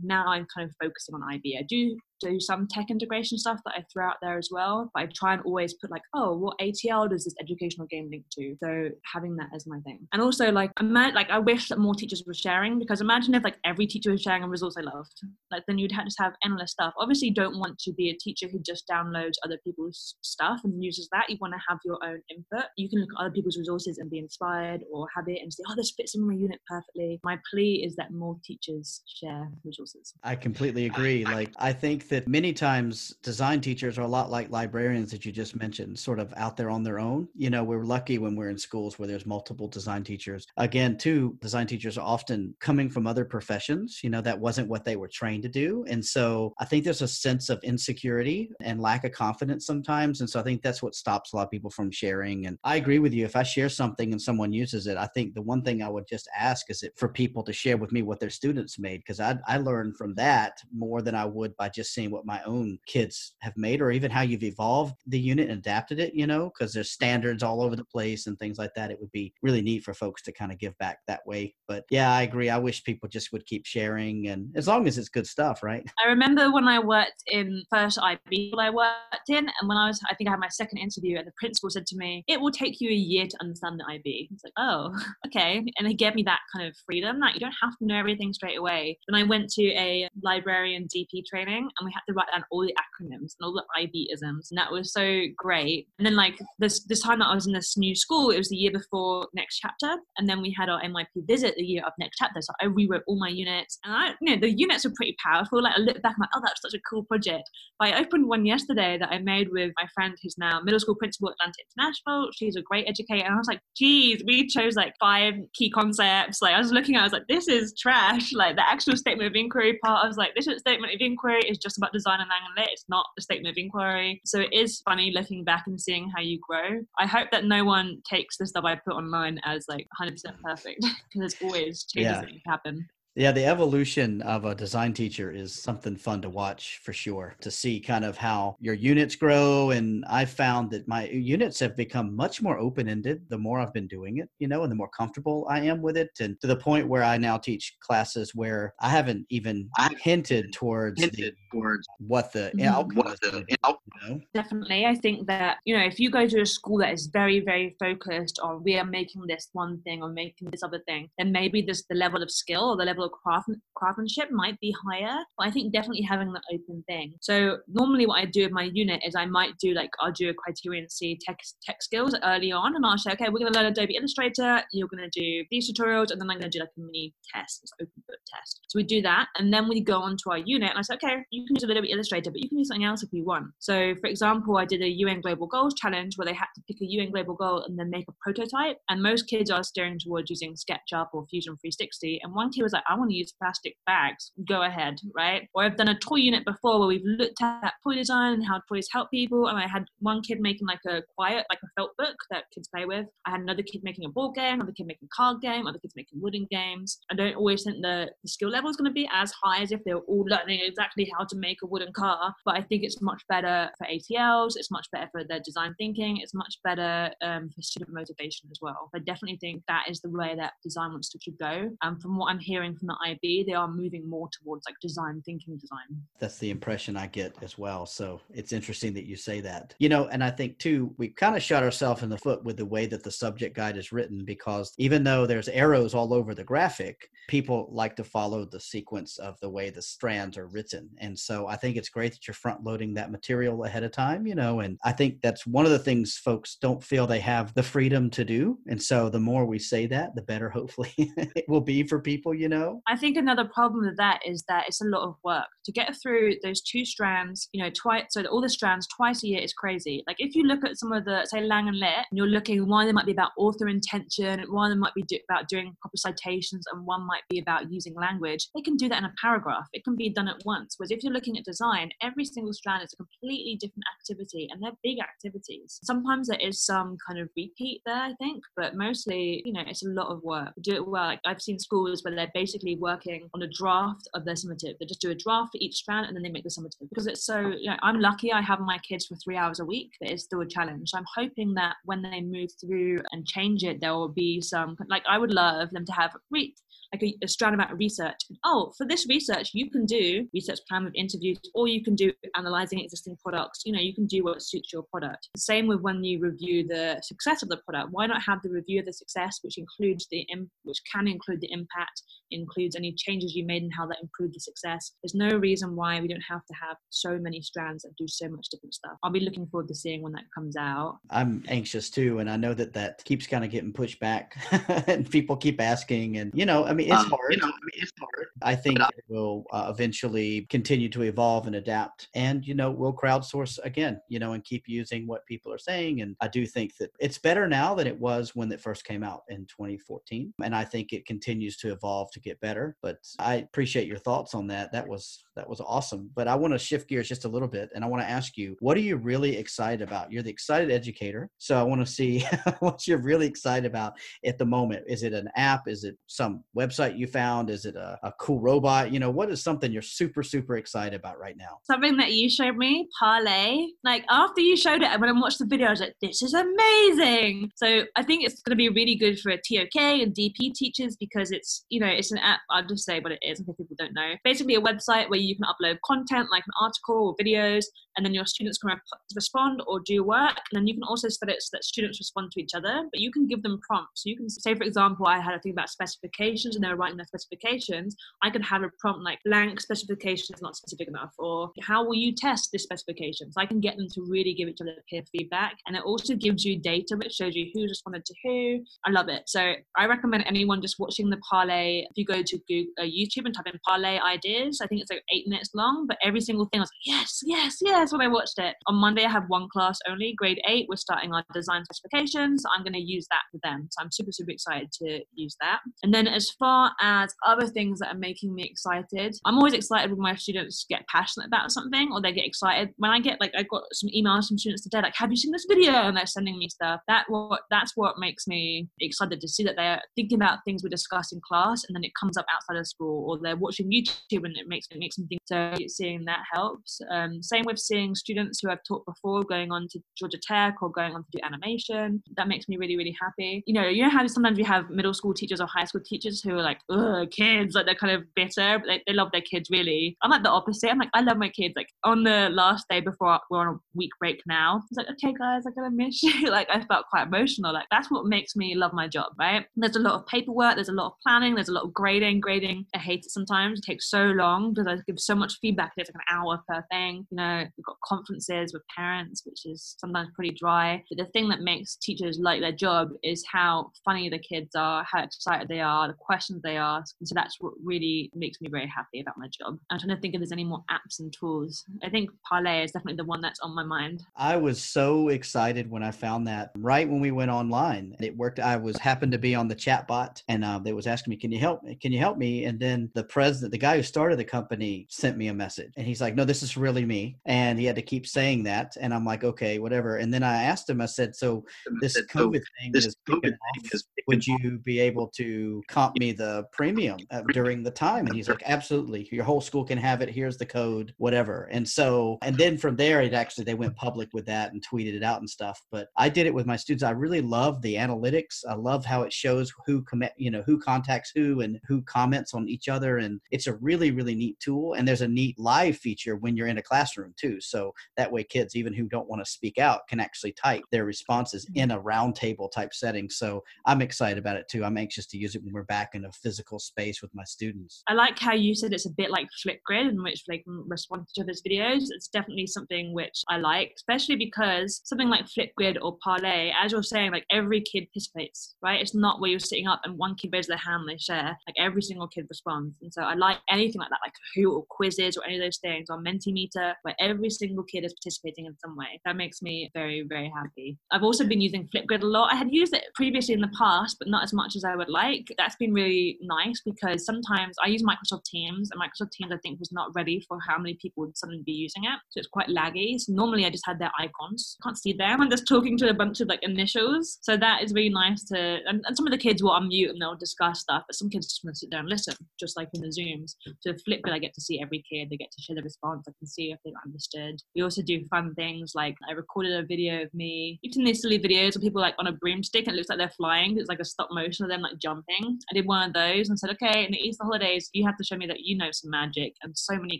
[0.03, 1.57] Now I'm kind of focusing on IB.
[1.59, 4.89] I do do some tech integration stuff that I throw out there as well.
[4.93, 8.25] But I try and always put like, oh, what ATL does this educational game link
[8.33, 8.55] to?
[8.63, 10.07] So having that as my thing.
[10.13, 13.35] And also like I meant like I wish that more teachers were sharing because imagine
[13.35, 15.19] if like every teacher was sharing a resource I loved.
[15.51, 16.93] Like then you'd have just have endless stuff.
[16.99, 20.83] Obviously you don't want to be a teacher who just downloads other people's stuff and
[20.83, 21.29] uses that.
[21.29, 22.69] You want to have your own input.
[22.77, 25.63] You can look at other people's resources and be inspired or have it and say,
[25.69, 27.19] oh, this fits in my unit perfectly.
[27.23, 30.13] My plea is that more teachers share resources.
[30.23, 31.25] I completely agree.
[31.25, 35.31] Like I think that many times design teachers are a lot like librarians that you
[35.31, 37.27] just mentioned, sort of out there on their own.
[37.35, 40.45] You know, we're lucky when we're in schools where there's multiple design teachers.
[40.57, 43.99] Again, too, design teachers are often coming from other professions.
[44.03, 45.85] You know, that wasn't what they were trained to do.
[45.87, 50.21] And so I think there's a sense of insecurity and lack of confidence sometimes.
[50.21, 52.47] And so I think that's what stops a lot of people from sharing.
[52.47, 53.25] And I agree with you.
[53.25, 56.07] If I share something and someone uses it, I think the one thing I would
[56.07, 59.19] just ask is it for people to share with me what their students made because
[59.19, 62.77] I, I learned from that more than I would by just seeing what my own
[62.87, 66.49] kids have made or even how you've evolved the unit and adapted it, you know,
[66.49, 68.91] because there's standards all over the place and things like that.
[68.91, 71.53] It would be really neat for folks to kind of give back that way.
[71.67, 72.49] But yeah, I agree.
[72.49, 75.83] I wish people just would keep sharing and as long as it's good stuff, right?
[76.03, 79.99] I remember when I worked in first IB I worked in and when I was
[80.09, 82.51] I think I had my second interview and the principal said to me, It will
[82.51, 84.29] take you a year to understand the IB.
[84.31, 85.63] It's like, oh, okay.
[85.77, 88.33] And he gave me that kind of freedom that you don't have to know everything
[88.33, 88.97] straight away.
[89.07, 92.61] Then I went to a librarian DP training and we had to write down all
[92.61, 94.49] the acronyms and all the IB isms.
[94.51, 95.87] And that was so great.
[95.97, 98.49] And then like this this time that I was in this new school, it was
[98.49, 99.97] the year before next chapter.
[100.17, 102.41] And then we had our MYP visit the year of next chapter.
[102.41, 103.79] So I rewrote all my units.
[103.83, 105.61] And I you know the units were pretty powerful.
[105.61, 107.49] Like I look back, I'm like, oh that's such a cool project.
[107.79, 110.95] But I opened one yesterday that I made with my friend who's now middle school
[110.95, 112.29] principal at Atlanta International.
[112.33, 113.25] She's a great educator.
[113.25, 116.41] And I was like, geez, we chose like five key concepts.
[116.41, 118.33] Like I was looking at, I was like, this is trash.
[118.33, 121.57] Like the actual statement of inquiry part, I was like, this statement of inquiry is
[121.57, 122.69] just about design and Lang and Lit.
[122.71, 124.21] It's not a statement of inquiry.
[124.25, 126.81] So it is funny looking back and seeing how you grow.
[126.99, 130.79] I hope that no one takes the stuff I put online as like 100% perfect
[130.81, 132.21] because there's always changes yeah.
[132.21, 132.87] that happen.
[133.17, 137.35] Yeah, the evolution of a design teacher is something fun to watch for sure.
[137.41, 141.75] To see kind of how your units grow, and I found that my units have
[141.75, 144.89] become much more open-ended the more I've been doing it, you know, and the more
[144.89, 148.75] comfortable I am with it, and to the point where I now teach classes where
[148.81, 152.67] I haven't even I hinted towards hinted the, towards what the mm-hmm.
[152.67, 154.21] outcome what the, you know?
[154.35, 157.39] Definitely, I think that you know if you go to a school that is very
[157.39, 161.31] very focused on we are making this one thing or making this other thing, then
[161.31, 165.47] maybe this the level of skill or the level craft, craftsmanship might be higher, but
[165.47, 167.13] I think definitely having the open thing.
[167.21, 170.29] So normally what I do with my unit is I might do like I'll do
[170.29, 173.59] a criterion C tech tech skills early on, and I'll say okay we're going to
[173.59, 176.59] learn Adobe Illustrator, you're going to do these tutorials, and then I'm going to do
[176.59, 178.61] like a mini test, this open book test.
[178.67, 180.95] So we do that, and then we go on to our unit, and I say
[180.95, 183.25] okay you can use a Adobe Illustrator, but you can use something else if you
[183.25, 183.45] want.
[183.59, 186.77] So for example, I did a UN Global Goals challenge where they had to pick
[186.81, 190.29] a UN Global Goal and then make a prototype, and most kids are steering towards
[190.29, 193.75] using SketchUp or Fusion 360, and one kid was like I want to use plastic
[193.85, 195.47] bags, go ahead, right?
[195.53, 198.45] Or I've done a toy unit before where we've looked at that toy design and
[198.45, 199.47] how toys help people.
[199.47, 202.67] And I had one kid making like a quiet, like a felt book that kids
[202.67, 203.05] play with.
[203.25, 205.79] I had another kid making a board game, another kid making a card game, other
[205.79, 206.99] kids making wooden games.
[207.11, 209.71] I don't always think the, the skill level is going to be as high as
[209.71, 212.33] if they were all learning exactly how to make a wooden car.
[212.45, 214.53] But I think it's much better for ATLs.
[214.55, 216.17] It's much better for their design thinking.
[216.17, 218.89] It's much better um, for student motivation as well.
[218.95, 221.69] I definitely think that is the way that design wants to go.
[221.81, 225.21] And from what I'm hearing from the IB, they are moving more towards like design
[225.25, 226.01] thinking design.
[226.19, 227.85] That's the impression I get as well.
[227.85, 229.75] So it's interesting that you say that.
[229.79, 232.57] You know, and I think too, we kind of shot ourselves in the foot with
[232.57, 236.33] the way that the subject guide is written because even though there's arrows all over
[236.33, 240.89] the graphic, people like to follow the sequence of the way the strands are written.
[240.99, 244.25] And so I think it's great that you're front loading that material ahead of time,
[244.25, 247.53] you know, and I think that's one of the things folks don't feel they have
[247.53, 248.57] the freedom to do.
[248.67, 252.33] And so the more we say that, the better hopefully it will be for people,
[252.33, 252.66] you know.
[252.87, 255.95] I think another problem with that is that it's a lot of work to get
[256.01, 258.05] through those two strands, you know, twice.
[258.11, 260.03] So all the strands twice a year is crazy.
[260.07, 262.67] Like if you look at some of the, say, Lang and Lit, and you're looking,
[262.67, 265.47] one of them might be about author intention, one of them might be do, about
[265.47, 268.47] doing proper citations, and one might be about using language.
[268.55, 269.67] They can do that in a paragraph.
[269.73, 270.75] It can be done at once.
[270.77, 274.61] Whereas if you're looking at design, every single strand is a completely different activity, and
[274.61, 275.79] they're big activities.
[275.83, 279.85] Sometimes there is some kind of repeat there, I think, but mostly, you know, it's
[279.85, 280.53] a lot of work.
[280.61, 281.07] Do it well.
[281.07, 284.77] Like I've seen schools where they're basically working on a draft of their summative.
[284.79, 287.07] They just do a draft for each strand and then they make the summative because
[287.07, 289.91] it's so, you know, I'm lucky I have my kids for three hours a week,
[289.99, 290.89] but it's still a challenge.
[290.89, 294.77] So I'm hoping that when they move through and change it, there will be some,
[294.89, 296.53] like, I would love them to have, read
[296.93, 298.15] like a, a strand about research.
[298.45, 302.13] Oh, for this research, you can do research plan with interviews, or you can do
[302.35, 303.63] analyzing existing products.
[303.65, 305.29] You know, you can do what suits your product.
[305.35, 307.89] Same with when you review the success of the product.
[307.91, 310.25] Why not have the review of the success, which includes the
[310.63, 312.03] which can include the impact,
[312.47, 314.93] includes any changes you made and how that improved the success.
[315.03, 318.29] There's no reason why we don't have to have so many strands that do so
[318.29, 318.93] much different stuff.
[319.03, 320.99] I'll be looking forward to seeing when that comes out.
[321.09, 324.37] I'm anxious too, and I know that that keeps kind of getting pushed back,
[324.87, 327.33] and people keep asking, and you know, I mean, it's um, hard.
[327.33, 328.27] You know, I mean, it's hard.
[328.41, 332.93] I think it will uh, eventually continue to evolve and adapt, and you know, we'll
[332.93, 336.01] crowdsource again, you know, and keep using what people are saying.
[336.01, 339.03] And I do think that it's better now than it was when it first came
[339.03, 342.75] out in 2014, and I think it continues to evolve to get better.
[342.81, 344.71] But I appreciate your thoughts on that.
[344.71, 346.09] That was that was awesome.
[346.15, 348.37] But I want to shift gears just a little bit, and I want to ask
[348.37, 350.11] you, what are you really excited about?
[350.11, 352.25] You're the excited educator, so I want to see
[352.59, 353.93] what you're really excited about
[354.25, 354.83] at the moment.
[354.87, 355.67] Is it an app?
[355.67, 357.49] Is it some website you found?
[357.49, 358.91] Is it a, a cool robot?
[358.91, 361.59] You know, what is something you're super super excited about right now?
[361.63, 363.67] Something that you showed me, Parlay.
[363.83, 366.33] Like after you showed it, when I watched the video, I was like, this is
[366.33, 367.51] amazing.
[367.55, 371.31] So I think it's going to be really good for TOK and DP teachers because
[371.31, 372.41] it's you know it's an app.
[372.49, 374.13] I'll just say what it is in case people don't know.
[374.23, 378.13] Basically, a website where you can upload content like an article or videos, and then
[378.13, 378.79] your students can
[379.15, 380.37] respond or do work.
[380.51, 382.99] And then you can also set it so that students respond to each other, but
[382.99, 384.03] you can give them prompts.
[384.05, 386.97] You can say, for example, I had a thing about specifications and they were writing
[386.97, 387.95] their specifications.
[388.21, 392.13] I could have a prompt like blank specifications not specific enough, or how will you
[392.13, 393.31] test this specification?
[393.31, 395.55] So I can get them to really give each other peer feedback.
[395.65, 398.59] And it also gives you data which shows you who's responded to who.
[398.85, 399.23] I love it.
[399.27, 402.83] So I recommend anyone just watching the parlay, if you go go to Google, uh,
[402.83, 404.59] YouTube and type in parlay ideas.
[404.61, 407.19] I think it's like eight minutes long, but every single thing I was like, yes,
[407.23, 408.55] yes, yes, when I watched it.
[408.67, 410.67] On Monday, I have one class only, grade eight.
[410.69, 412.43] We're starting our design specifications.
[412.55, 413.67] I'm going to use that for them.
[413.71, 415.59] So I'm super, super excited to use that.
[415.83, 419.91] And then as far as other things that are making me excited, I'm always excited
[419.91, 422.69] when my students get passionate about something or they get excited.
[422.77, 425.31] When I get like, I got some emails from students today, like, have you seen
[425.31, 425.73] this video?
[425.73, 426.81] And they're sending me stuff.
[426.87, 430.69] That what that's what makes me excited to see that they're thinking about things we
[430.69, 434.23] discuss in class and then it comes up outside of school or they're watching YouTube
[434.23, 436.79] and it makes it makes them think so seeing that helps.
[436.89, 440.71] Um, same with seeing students who I've taught before going on to Georgia Tech or
[440.71, 442.01] going on to do animation.
[442.15, 443.43] That makes me really, really happy.
[443.45, 446.21] You know, you know how sometimes we have middle school teachers or high school teachers
[446.21, 449.21] who are like, ugh, kids, like they're kind of bitter, but they, they love their
[449.21, 449.97] kids really.
[450.01, 450.69] I'm like the opposite.
[450.71, 451.53] I'm like, I love my kids.
[451.55, 455.13] Like on the last day before we're on a week break now, it's like, okay,
[455.17, 456.27] guys, I'm gonna miss you.
[456.29, 457.53] like I felt quite emotional.
[457.53, 459.45] Like that's what makes me love my job, right?
[459.55, 462.19] There's a lot of paperwork, there's a lot of planning, there's a lot of grading.
[462.21, 463.59] Grading, I hate it sometimes.
[463.59, 465.71] It takes so long because I give so much feedback.
[465.77, 467.07] It's like an hour per thing.
[467.09, 470.83] You know, we've got conferences with parents, which is sometimes pretty dry.
[470.89, 474.85] But the thing that makes teachers like their job is how funny the kids are,
[474.91, 476.95] how excited they are, the questions they ask.
[476.99, 479.57] And so that's what really makes me very happy about my job.
[479.69, 481.65] I'm trying to think if there's any more apps and tools.
[481.83, 484.03] I think Parlay is definitely the one that's on my mind.
[484.15, 487.95] I was so excited when I found that right when we went online.
[487.99, 488.39] It worked.
[488.39, 491.17] I was happened to be on the chat bot and uh, they was asking me,
[491.17, 491.76] "Can you help me?
[491.81, 495.17] Can you help me?" And then the president, the guy who started the company, sent
[495.17, 497.81] me a message, and he's like, "No, this is really me." And he had to
[497.81, 500.81] keep saying that, and I'm like, "Okay, whatever." And then I asked him.
[500.81, 501.43] I said, "So
[501.81, 503.73] this COVID thing this is COVID thing off.
[503.73, 508.15] is Would you be able to comp me the premium uh, during the time?" And
[508.15, 509.07] he's like, "Absolutely.
[509.11, 510.09] Your whole school can have it.
[510.09, 514.09] Here's the code, whatever." And so, and then from there, it actually they went public
[514.13, 515.61] with that and tweeted it out and stuff.
[515.71, 516.83] But I did it with my students.
[516.83, 518.43] I really love the analytics.
[518.47, 522.33] I love how it shows who commit, you know, who contacts who and who comments
[522.33, 522.97] on each other.
[522.97, 524.73] And it's a really, really neat tool.
[524.73, 527.39] And there's a neat live feature when you're in a classroom too.
[527.41, 530.85] So that way, kids, even who don't want to speak out, can actually type their
[530.85, 531.63] responses mm.
[531.63, 533.09] in a roundtable type setting.
[533.09, 534.63] So I'm excited about it too.
[534.63, 537.83] I'm anxious to use it when we're back in a physical space with my students.
[537.87, 541.07] I like how you said it's a bit like Flipgrid in which they can respond
[541.07, 541.85] to each other's videos.
[541.89, 546.83] It's definitely something which I like, especially because something like Flipgrid or Parlay, as you're
[546.83, 548.81] saying, like every kid participates, right?
[548.81, 551.37] It's not where you're sitting up and one kid raises their hand, they share.
[551.47, 552.75] Like every single kid responds.
[552.81, 555.57] And so I like anything like that, like Kahoot or quizzes or any of those
[555.57, 558.99] things, on Mentimeter, where every single kid is participating in some way.
[559.05, 560.77] That makes me very, very happy.
[560.91, 562.31] I've also been using Flipgrid a lot.
[562.31, 564.89] I had used it previously in the past, but not as much as I would
[564.89, 565.25] like.
[565.37, 569.59] That's been really nice because sometimes I use Microsoft Teams, and Microsoft Teams I think
[569.59, 571.99] was not ready for how many people would suddenly be using it.
[572.09, 572.99] So it's quite laggy.
[572.99, 574.57] So normally I just had their icons.
[574.63, 575.21] Can't see them.
[575.21, 577.19] I'm just talking to a bunch of like initials.
[577.21, 580.01] So that is really nice to and, and some of the kids will unmute and
[580.01, 582.81] they'll discuss stuff, but some kids just to sit down and listen, just like in
[582.81, 583.35] the Zooms.
[583.61, 586.11] So Flipgrid I get to see every kid, they get to share the response, I
[586.17, 587.39] can see if they've understood.
[587.55, 590.59] We also do fun things like I recorded a video of me.
[590.61, 592.97] You've seen these silly videos of people like on a broomstick and it looks like
[592.97, 593.57] they're flying.
[593.57, 595.39] It's like a stop motion of them like jumping.
[595.51, 598.03] I did one of those and said, okay, in the Easter holidays, you have to
[598.03, 599.33] show me that you know some magic.
[599.43, 599.99] And so many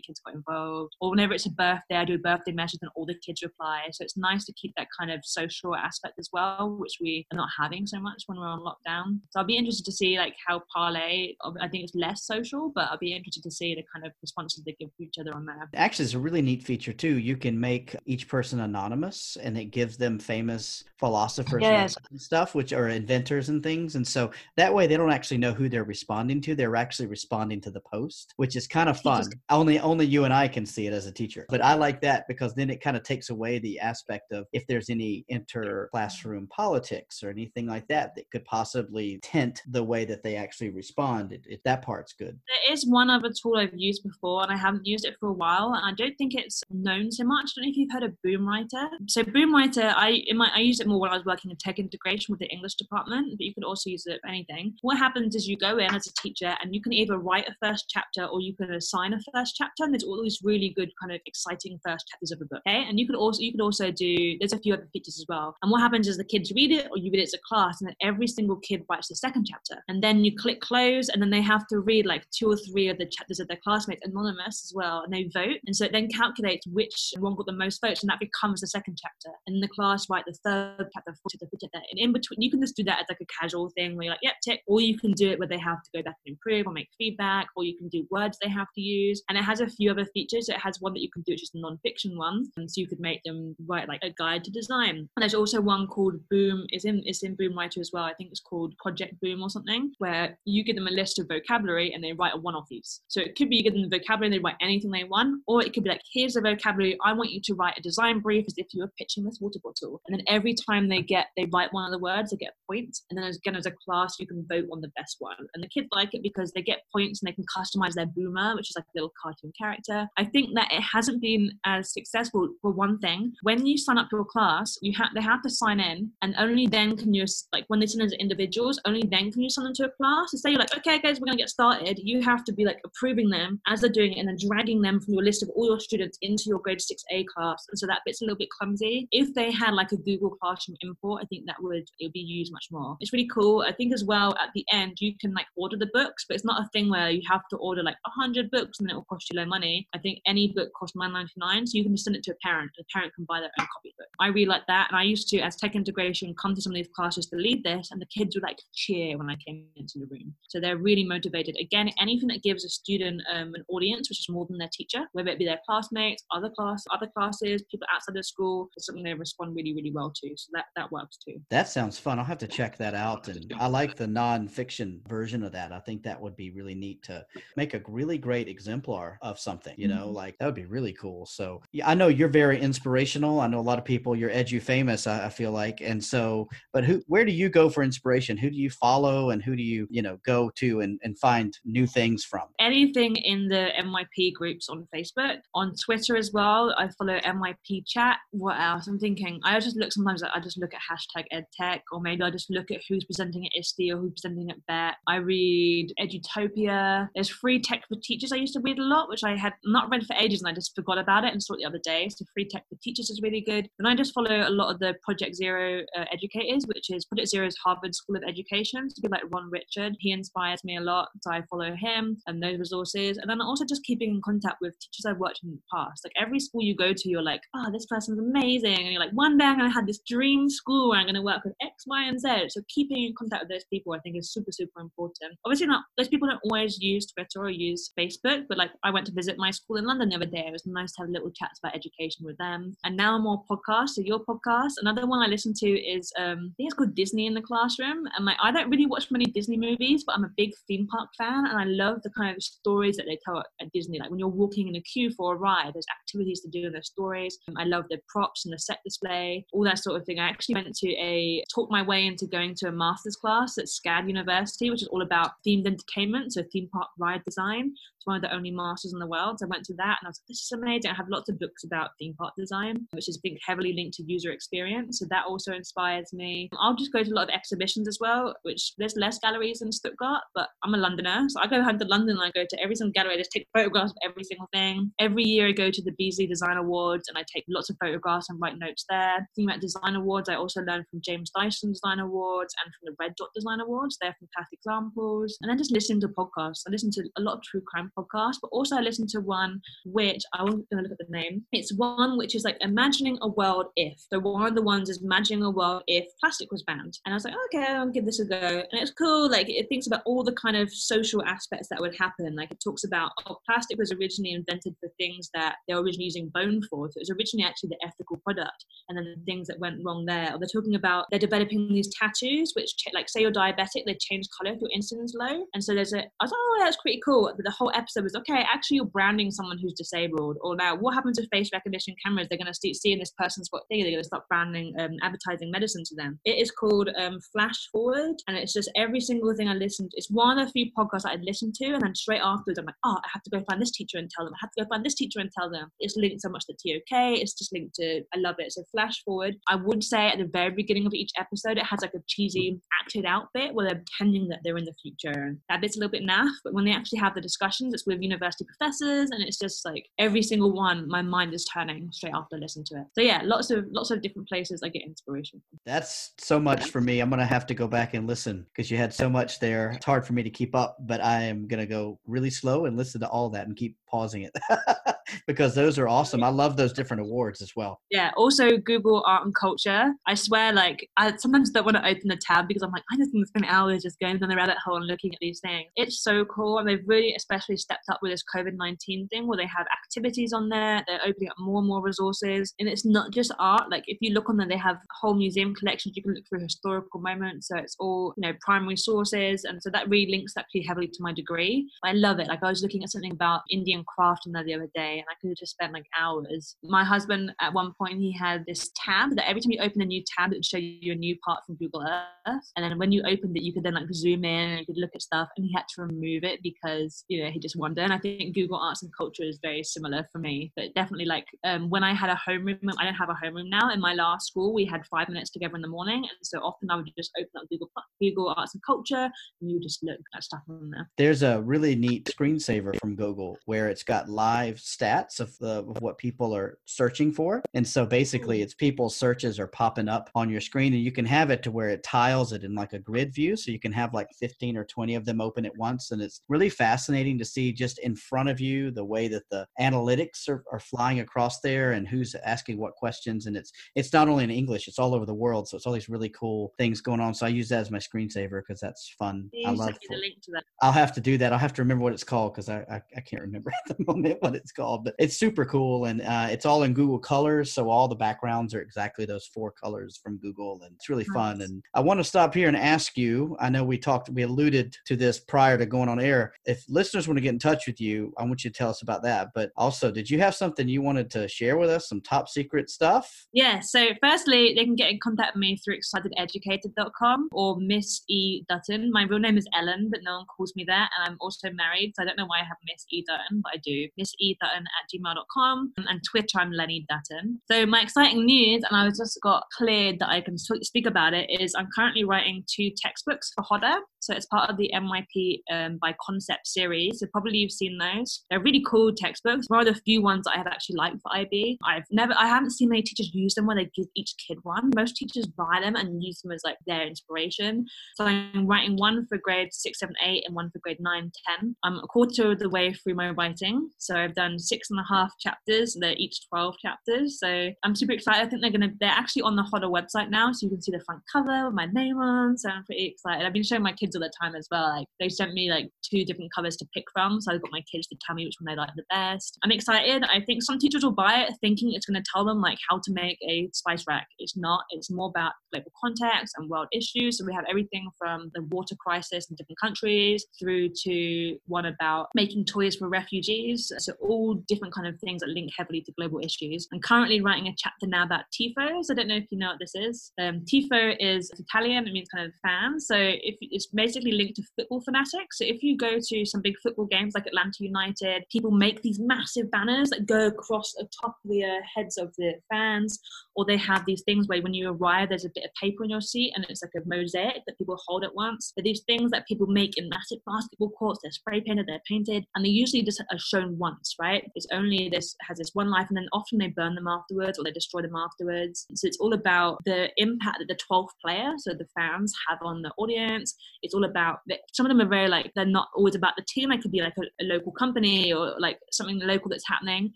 [0.00, 0.94] kids got involved.
[1.00, 3.82] Or whenever it's a birthday, I do a birthday message and all the kids reply.
[3.92, 7.36] So it's nice to keep that kind of social aspect as well, which we are
[7.36, 9.20] not having so much when we're on lockdown.
[9.30, 12.88] So I'll be interested to see like how Parlay, I think it's less social, but
[12.90, 15.46] I'll be interested to see the kind of responses they give to each other on
[15.46, 15.68] there.
[15.74, 17.18] Actually, it's a really neat feature too.
[17.18, 21.96] You can make each person anonymous, and it gives them famous philosophers Yes.
[22.10, 23.94] and stuff, which are inventors and things.
[23.94, 26.54] And so that way, they don't actually know who they're responding to.
[26.54, 29.22] They're actually responding to the post, which is kind of fun.
[29.24, 31.46] Teachers- Only only you and I can see it as a teacher.
[31.48, 34.66] But I like that because then it kind of takes away the aspect of if
[34.66, 40.04] there's any inter classroom politics or anything like that that could possibly tint the way
[40.04, 41.27] that they actually respond.
[41.32, 42.38] It, it, that part's good.
[42.48, 45.32] There is one other tool I've used before, and I haven't used it for a
[45.32, 45.74] while.
[45.74, 47.50] And I don't think it's known so much.
[47.56, 48.88] I don't know if you've heard of Boomwriter.
[49.08, 52.32] So Boomwriter, I my I used it more when I was working in tech integration
[52.32, 54.74] with the English department, but you could also use it for anything.
[54.82, 57.54] What happens is you go in as a teacher, and you can either write a
[57.62, 59.84] first chapter or you can assign a first chapter.
[59.84, 62.62] And there's all these really good kind of exciting first chapters of a book.
[62.66, 65.26] Okay, and you could also you could also do there's a few other features as
[65.28, 65.56] well.
[65.62, 67.80] And what happens is the kids read it or you read it as a class,
[67.80, 71.17] and then every single kid writes the second chapter, and then you click close, and
[71.22, 74.02] then they have to read like two or three of the chapters of their classmates,
[74.04, 77.52] anonymous as well, and they vote, and so it then calculates which one got the
[77.52, 79.34] most votes, and that becomes the second chapter.
[79.46, 82.60] And the class write the third chapter, fourth chapter, chapter, and in between, you can
[82.60, 84.98] just do that as like a casual thing where you're like, yep, tick, or you
[84.98, 87.64] can do it where they have to go back and improve or make feedback, or
[87.64, 90.48] you can do words they have to use, and it has a few other features.
[90.48, 92.86] It has one that you can do, which is a non-fiction one, and so you
[92.86, 94.96] could make them write like a guide to design.
[94.96, 98.04] And there's also one called Boom, is in it's in BoomWriter as well.
[98.04, 101.18] I think it's called Project Boom or something, where you give them a list list
[101.18, 103.00] of vocabulary and they write a one off use.
[103.08, 105.42] So it could be you give them the vocabulary and they write anything they want,
[105.46, 106.98] or it could be like, here's the vocabulary.
[107.04, 109.58] I want you to write a design brief as if you were pitching this water
[109.62, 110.00] bottle.
[110.06, 112.72] And then every time they get, they write one of the words, they get a
[112.72, 112.96] point.
[113.10, 115.36] And then again, as a class, you can vote on the best one.
[115.54, 118.54] And the kids like it because they get points and they can customize their boomer,
[118.54, 120.06] which is like a little cartoon character.
[120.16, 123.32] I think that it hasn't been as successful for one thing.
[123.42, 126.66] When you sign up a class, you have they have to sign in, and only
[126.66, 129.84] then can you like when they sign as individuals, only then can you sign to
[129.86, 130.30] a class.
[130.30, 131.98] So say you're like, okay, guys, we're gonna get started.
[132.02, 135.00] You have to be like approving them as they're doing it, and then dragging them
[135.00, 137.66] from your list of all your students into your grade six A class.
[137.68, 139.08] And so that bit's a little bit clumsy.
[139.12, 142.20] If they had like a Google Classroom import, I think that would it would be
[142.20, 142.96] used much more.
[143.00, 143.64] It's really cool.
[143.68, 146.44] I think as well at the end you can like order the books, but it's
[146.44, 149.04] not a thing where you have to order like a hundred books and it will
[149.04, 149.86] cost you low money.
[149.94, 152.32] I think any book costs nine ninety nine, so you can just send it to
[152.32, 152.70] a parent.
[152.78, 154.08] The parent can buy their own copy book.
[154.20, 156.76] I really like that, and I used to, as tech integration, come to some of
[156.76, 159.98] these classes to lead this, and the kids would like cheer when I came into
[159.98, 160.34] the room.
[160.48, 161.56] So they're really motivated.
[161.60, 165.06] Again, anything that gives a student um, an audience, which is more than their teacher,
[165.12, 169.04] whether it be their classmates, other class, other classes, people outside the school, is something
[169.04, 170.30] they respond really, really well to.
[170.36, 171.36] So that that works too.
[171.50, 172.18] That sounds fun.
[172.18, 173.28] I'll have to check that out.
[173.28, 175.72] And I like the non-fiction version of that.
[175.72, 177.24] I think that would be really neat to
[177.56, 179.74] make a really great exemplar of something.
[179.76, 180.16] You know, mm-hmm.
[180.16, 181.26] like that would be really cool.
[181.26, 183.40] So yeah, I know you're very inspirational.
[183.40, 184.16] I know a lot of people.
[184.16, 185.06] You're edu famous.
[185.06, 187.02] I, I feel like, and so, but who?
[187.06, 188.36] Where do you go for inspiration?
[188.36, 191.56] Who do you follow, and who do you you know go to and and find
[191.64, 192.46] new things from?
[192.60, 196.74] Anything in the MYP groups on Facebook, on Twitter as well.
[196.78, 198.18] I follow MYP chat.
[198.32, 198.86] What else?
[198.86, 199.40] I'm thinking.
[199.44, 200.22] I just look sometimes.
[200.22, 203.52] I just look at hashtag EdTech, or maybe I just look at who's presenting at
[203.58, 204.94] ISTE or who's presenting at BETT.
[205.06, 207.08] I read Edutopia.
[207.14, 208.32] There's free tech for teachers.
[208.32, 210.54] I used to read a lot, which I had not read for ages, and I
[210.54, 212.08] just forgot about it and saw it the other day.
[212.08, 213.68] So free tech for teachers is really good.
[213.78, 217.28] And I just follow a lot of the Project Zero uh, educators, which is Project
[217.28, 218.90] Zero's Harvard School of Education.
[218.90, 220.12] So people like Ron Ritchhart, he
[220.58, 221.08] inspires me a lot.
[221.22, 223.18] So I follow him and those resources.
[223.18, 226.04] And then also just keeping in contact with teachers I've worked in the past.
[226.04, 228.78] Like every school you go to, you're like, oh, this person's amazing.
[228.78, 231.14] And you're like, one day I'm going to have this dream school where I'm going
[231.14, 232.50] to work with X, Y, and Z.
[232.50, 235.38] So keeping in contact with those people, I think is super, super important.
[235.44, 239.06] Obviously, not those people don't always use Twitter or use Facebook, but like I went
[239.06, 240.44] to visit my school in London the other day.
[240.46, 242.76] It was nice to have little chats about education with them.
[242.84, 243.90] And now more podcasts.
[243.90, 244.72] So your podcast.
[244.80, 248.04] Another one I listen to is um, I think it's called Disney in the Classroom.
[248.16, 251.08] And like I don't really watch many Disney movies, but I'm a big theme park
[251.16, 253.98] fan, and I love the kind of stories that they tell at Disney.
[253.98, 256.72] Like when you're walking in a queue for a ride, there's activities to do in
[256.72, 257.38] their stories.
[257.48, 260.18] Um, I love the props and the set display, all that sort of thing.
[260.18, 263.66] I actually went to a talk my way into going to a master's class at
[263.66, 267.72] SCAD University, which is all about themed entertainment, so theme park ride design
[268.08, 269.38] one of the only masters in the world.
[269.38, 270.90] So I went to that and I was like, this is amazing.
[270.90, 274.04] I have lots of books about theme park design, which is being heavily linked to
[274.04, 274.98] user experience.
[274.98, 276.48] So that also inspires me.
[276.58, 279.70] I'll just go to a lot of exhibitions as well, which there's less galleries in
[279.70, 281.26] Stuttgart, but I'm a Londoner.
[281.28, 283.30] So I go home to London and I go to every single gallery, I just
[283.30, 284.90] take photographs of every single thing.
[284.98, 288.30] Every year I go to the Beazley Design Awards and I take lots of photographs
[288.30, 289.28] and write notes there.
[289.36, 292.96] Thinking about design awards, I also learn from James Dyson Design Awards and from the
[292.98, 293.98] Red Dot Design Awards.
[294.00, 295.36] They're fantastic examples.
[295.42, 296.62] And then just listening to podcasts.
[296.66, 299.60] I listen to a lot of true crime podcast, but also I listened to one
[299.84, 301.44] which I wasn't going to look at the name.
[301.52, 303.98] It's one which is like imagining a world if.
[304.12, 306.98] So one of the ones is imagining a world if plastic was banned.
[307.04, 308.36] And I was like, okay, I'll give this a go.
[308.36, 309.30] And it's cool.
[309.30, 312.36] Like it thinks about all the kind of social aspects that would happen.
[312.36, 316.06] Like it talks about oh, plastic was originally invented for things that they were originally
[316.06, 316.88] using bone for.
[316.90, 318.64] So it was originally actually the ethical product.
[318.88, 320.34] And then the things that went wrong there.
[320.34, 324.26] Or they're talking about they're developing these tattoos, which like say you're diabetic, they change
[324.36, 325.44] color if your insulin's low.
[325.54, 327.32] And so there's a I was like, oh, that's pretty cool.
[327.34, 330.36] But the whole episode was okay, actually you're branding someone who's disabled.
[330.42, 332.26] Or now, what happens with face recognition cameras?
[332.28, 333.82] They're going to see seeing this person's got thing.
[333.82, 336.18] They're going to start branding, um, advertising medicine to them.
[336.24, 339.92] It is called um, Flash Forward, and it's just every single thing I listened.
[339.94, 342.74] It's one of the few podcasts I'd listened to, and then straight afterwards, I'm like,
[342.84, 344.34] oh, I have to go find this teacher and tell them.
[344.34, 345.70] I have to go find this teacher and tell them.
[345.80, 347.18] It's linked so much to TOK.
[347.20, 348.02] It's just linked to.
[348.14, 348.52] I love it.
[348.52, 349.36] So Flash Forward.
[349.48, 352.60] I would say at the very beginning of each episode, it has like a cheesy
[352.80, 355.10] acted out bit where they're pretending that they're in the future.
[355.10, 357.20] And that bit's a little bit naff, but when they actually have the
[357.70, 361.44] discussions, it's with university professors and it's just like every single one my mind is
[361.44, 364.62] turning straight after I listen to it so yeah lots of lots of different places
[364.62, 367.94] i get inspiration from that's so much for me i'm gonna have to go back
[367.94, 370.76] and listen because you had so much there it's hard for me to keep up
[370.80, 374.22] but i am gonna go really slow and listen to all that and keep pausing
[374.22, 374.32] it
[375.26, 376.22] because those are awesome.
[376.22, 377.80] I love those different awards as well.
[377.90, 378.10] Yeah.
[378.16, 379.92] Also, Google Art and Culture.
[380.06, 382.96] I swear, like, I sometimes don't want to open the tab because I'm like, I
[382.96, 385.40] just want to spend hours just going down the rabbit hole and looking at these
[385.40, 385.68] things.
[385.76, 386.58] It's so cool.
[386.58, 390.32] And they've really, especially stepped up with this COVID 19 thing where they have activities
[390.32, 390.82] on there.
[390.86, 392.54] They're opening up more and more resources.
[392.58, 393.70] And it's not just art.
[393.70, 395.96] Like, if you look on there, they have whole museum collections.
[395.96, 397.48] You can look through historical moments.
[397.48, 399.44] So it's all, you know, primary sources.
[399.44, 401.68] And so that really links actually heavily to my degree.
[401.84, 402.28] I love it.
[402.28, 405.04] Like, I was looking at something about Indian craft on there the other day and
[405.10, 406.56] I could have just spent like hours.
[406.62, 409.86] My husband, at one point, he had this tab that every time you open a
[409.86, 412.44] new tab, it would show you a new part from Google Earth.
[412.56, 414.78] And then when you opened it, you could then like zoom in and you could
[414.78, 417.82] look at stuff and he had to remove it because, you know, he just wondered.
[417.82, 420.52] And I think Google Arts and Culture is very similar for me.
[420.56, 423.70] But definitely like um, when I had a homeroom, I don't have a homeroom now.
[423.70, 425.98] In my last school, we had five minutes together in the morning.
[425.98, 427.70] And so often I would just open up Google,
[428.00, 430.88] Google Arts and Culture and you just look at stuff on there.
[430.96, 435.80] There's a really neat screensaver from Google where it's got live stats of, the, of
[435.80, 437.42] what people are searching for.
[437.54, 441.06] And so basically, it's people's searches are popping up on your screen, and you can
[441.06, 443.36] have it to where it tiles it in like a grid view.
[443.36, 445.90] So you can have like 15 or 20 of them open at once.
[445.90, 449.46] And it's really fascinating to see just in front of you the way that the
[449.60, 453.26] analytics are, are flying across there and who's asking what questions.
[453.26, 455.48] And it's it's not only in English, it's all over the world.
[455.48, 457.14] So it's all these really cool things going on.
[457.14, 459.30] So I use that as my screensaver because that's fun.
[459.46, 460.44] I love the link to that.
[460.62, 461.32] I'll have to do that.
[461.32, 463.84] I'll have to remember what it's called because I, I, I can't remember at the
[463.86, 464.84] moment what it's called.
[464.84, 468.54] But it's super cool and uh, it's all in Google Colors, so all the backgrounds
[468.54, 471.40] are exactly those four colors from Google, and it's really fun.
[471.42, 473.36] And I want to stop here and ask you.
[473.40, 476.32] I know we talked, we alluded to this prior to going on air.
[476.44, 478.82] If listeners want to get in touch with you, I want you to tell us
[478.82, 479.28] about that.
[479.34, 481.88] But also, did you have something you wanted to share with us?
[481.88, 483.26] Some top secret stuff?
[483.32, 488.42] Yeah, so firstly, they can get in contact with me through excitededucated.com or Miss E.
[488.48, 488.90] Dutton.
[488.92, 490.90] My real name is Ellen, but no one calls me that.
[490.98, 493.04] And I'm also married, so I don't know why I have Miss E.
[493.06, 493.88] Dutton, but I do.
[493.96, 494.36] Miss E.
[494.40, 495.72] Dutton at gmail.com.
[495.76, 497.40] And Twitter, I'm Lenny Dutton.
[497.50, 501.28] So my exciting news, and I just got cleared that I can speak about it,
[501.30, 503.78] is I'm currently writing two textbooks for Hodder.
[504.00, 507.00] So it's part of the MYP um, by Concept series.
[507.00, 508.24] So probably you've seen those.
[508.30, 509.46] They're really cool textbooks.
[509.48, 511.58] One of the few ones that I have actually liked for IB.
[511.66, 514.70] I've never, I haven't seen many teachers use them where they give each kid one.
[514.76, 517.66] Most teachers buy them and use them as like their inspiration.
[517.96, 521.56] So I'm writing one for grade six, seven, eight, and one for grade nine, ten.
[521.64, 523.68] I'm a quarter of the way through my writing.
[523.78, 525.76] So I've done six and a half chapters.
[525.80, 527.18] They're each 12 chapters.
[527.18, 528.24] So I'm super excited.
[528.24, 530.30] I think they're going to, they're actually on the Hodder website now.
[530.30, 532.38] So you can see the front cover with my name on.
[532.38, 533.26] So I'm pretty excited.
[533.26, 534.68] I've been showing my kids all the time as well.
[534.68, 537.07] Like they sent me like two different covers to pick from.
[537.20, 539.38] So I've got my kids to tell me which one they like the best.
[539.42, 540.04] I'm excited.
[540.04, 542.78] I think some teachers will buy it thinking it's going to tell them like how
[542.78, 544.06] to make a spice rack.
[544.18, 544.64] It's not.
[544.70, 547.18] It's more about global context and world issues.
[547.18, 552.08] So we have everything from the water crisis in different countries through to one about
[552.14, 553.72] making toys for refugees.
[553.78, 556.68] So all different kind of things that link heavily to global issues.
[556.72, 558.86] I'm currently writing a chapter now about tifos.
[558.90, 560.12] I don't know if you know what this is.
[560.20, 561.86] Um, tifo is Italian.
[561.86, 562.80] It means kind of fan.
[562.80, 565.38] So if it's basically linked to football fanatics.
[565.38, 568.98] So if you go to some big football games like Atlanta United, people make these
[568.98, 572.98] massive banners that go across the top of the uh, heads of the fans,
[573.36, 575.90] or they have these things where when you arrive, there's a bit of paper in
[575.90, 578.52] your seat and it's like a mosaic that people hold at once.
[578.56, 582.24] But these things that people make in massive basketball courts, they're spray painted, they're painted,
[582.34, 584.28] and they usually just are shown once, right?
[584.34, 587.44] It's only this has this one life, and then often they burn them afterwards or
[587.44, 588.66] they destroy them afterwards.
[588.74, 592.62] So it's all about the impact that the 12th player, so the fans, have on
[592.62, 593.34] the audience.
[593.62, 594.40] It's all about that.
[594.52, 596.52] Some of them are very like they're not always about the team.
[596.52, 599.92] It could be like a, a local company or like something local that's happening,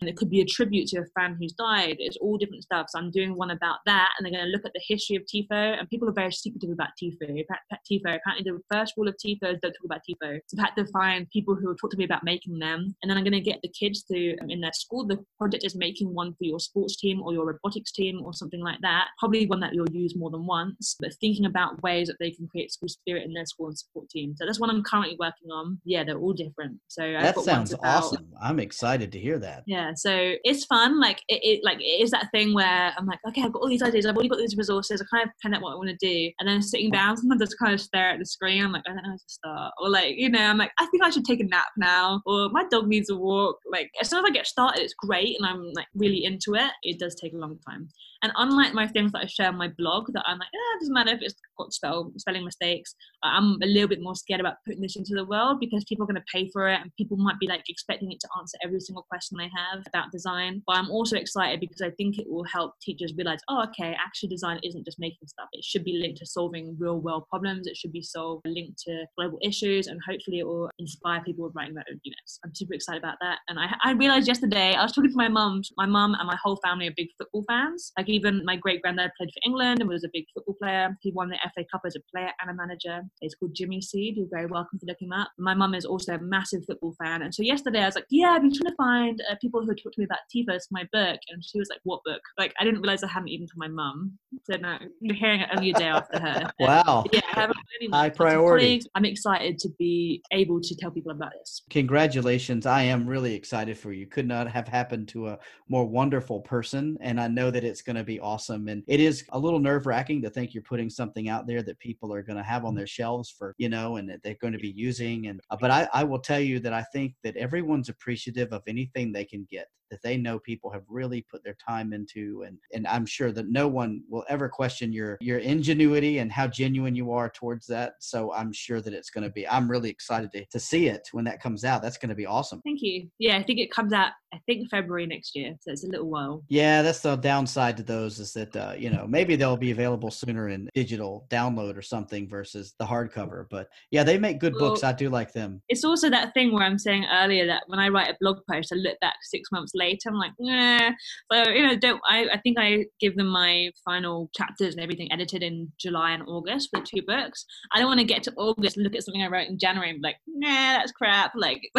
[0.00, 1.96] and it could be a tribute to a fan who's died.
[1.98, 2.86] It's all different stuff.
[2.90, 5.22] So I'm doing one about that, and they're going to look at the history of
[5.22, 5.78] TIFO.
[5.78, 7.44] And people are very secretive about TIFO.
[7.90, 8.16] TIFO.
[8.16, 10.40] Apparently, the first rule of TIFO is don't talk about TIFO.
[10.46, 13.10] So I've had to find people who will talk to me about making them, and
[13.10, 15.06] then I'm going to get the kids to um, in their school.
[15.06, 18.60] The project is making one for your sports team or your robotics team or something
[18.60, 19.08] like that.
[19.18, 22.46] Probably one that you'll use more than once, but thinking about ways that they can
[22.48, 24.34] create school spirit in their school and support team.
[24.36, 25.80] So that's one I'm currently working on.
[25.84, 26.71] Yeah, they're all different.
[26.88, 28.28] So I've That sounds about- awesome.
[28.42, 29.62] I'm excited to hear that.
[29.66, 31.00] yeah, so it's fun.
[31.00, 33.68] Like it, it, like it is that thing where I'm like, okay, I've got all
[33.68, 34.04] these ideas.
[34.06, 35.00] I've already got these resources.
[35.00, 37.40] I kind of pen out what I want to do, and then sitting down, sometimes
[37.42, 38.64] I just kind of stare at the screen.
[38.64, 40.86] I'm like, I don't know how to start, or like, you know, I'm like, I
[40.86, 43.56] think I should take a nap now, or my dog needs a walk.
[43.70, 46.70] Like as soon as I get started, it's great, and I'm like really into it.
[46.82, 47.88] It does take a long time.
[48.24, 50.80] And unlike my things that I share on my blog, that I'm like, eh, it
[50.80, 52.94] doesn't matter if it's got spell spelling mistakes.
[53.24, 56.06] I'm a little bit more scared about putting this into the world because people are
[56.06, 58.80] going to pay for it, and people might be like expecting it to answer every
[58.80, 60.62] single question they have about design.
[60.66, 64.30] But I'm also excited because I think it will help teachers realize, oh, okay, actually,
[64.30, 65.48] design isn't just making stuff.
[65.52, 67.66] It should be linked to solving real world problems.
[67.66, 71.54] It should be solved linked to global issues, and hopefully, it will inspire people with
[71.54, 72.38] writing their own units.
[72.44, 75.28] I'm super excited about that, and I, I realized yesterday, I was talking to my
[75.28, 75.62] mum.
[75.76, 77.92] My mum and my whole family are big football fans.
[77.96, 80.96] Like even my great granddad played for England and was a big football player.
[81.00, 83.02] He won the FA Cup as a player and a manager.
[83.20, 84.16] It's called Jimmy Seed.
[84.16, 85.30] You're very welcome to look him up.
[85.38, 87.22] My mum is also a massive football fan.
[87.22, 89.74] And so yesterday I was like, yeah, I've been trying to find uh, people who
[89.74, 91.18] talk to me about Tifos, my book.
[91.28, 92.20] And she was like, what book?
[92.38, 94.12] Like I didn't realize I hadn't even told my mum.
[94.44, 96.52] So now you're hearing it only a day after her.
[96.60, 97.04] Wow.
[97.12, 97.56] Yeah, I haven't
[97.90, 98.82] High priority.
[98.94, 101.62] I'm excited to be able to tell people about this.
[101.70, 102.66] Congratulations.
[102.66, 104.06] I am really excited for you.
[104.06, 105.38] Could not have happened to a
[105.68, 106.96] more wonderful person.
[107.00, 108.68] And I know that it's going to be awesome.
[108.68, 111.78] And it is a little nerve wracking to think you're putting something out there that
[111.78, 114.52] people are going to have on their shelves for, you know, and that they're going
[114.52, 115.26] to be using.
[115.26, 118.62] And, uh, but I, I will tell you that I think that everyone's appreciative of
[118.66, 122.58] anything they can get that they know people have really put their time into and
[122.72, 126.94] and I'm sure that no one will ever question your your ingenuity and how genuine
[126.94, 127.92] you are towards that.
[128.00, 131.06] So I'm sure that it's going to be I'm really excited to, to see it
[131.12, 131.82] when that comes out.
[131.82, 132.62] That's going to be awesome.
[132.64, 133.08] Thank you.
[133.18, 136.08] Yeah I think it comes out I think February next year so it's a little
[136.08, 139.70] while yeah that's the downside to those is that uh, you know maybe they'll be
[139.70, 144.54] available sooner in digital download or something versus the hardcover but yeah they make good
[144.54, 147.64] well, books I do like them it's also that thing where I'm saying earlier that
[147.66, 150.08] when I write a blog post I look back six months later.
[150.08, 150.90] I'm like, nah.
[151.32, 152.26] So you know, don't I?
[152.32, 156.70] I think I give them my final chapters and everything edited in July and August
[156.70, 157.44] for the two books.
[157.72, 159.90] I don't want to get to August and look at something I wrote in January
[159.90, 161.32] and be like, nah, that's crap.
[161.34, 161.62] Like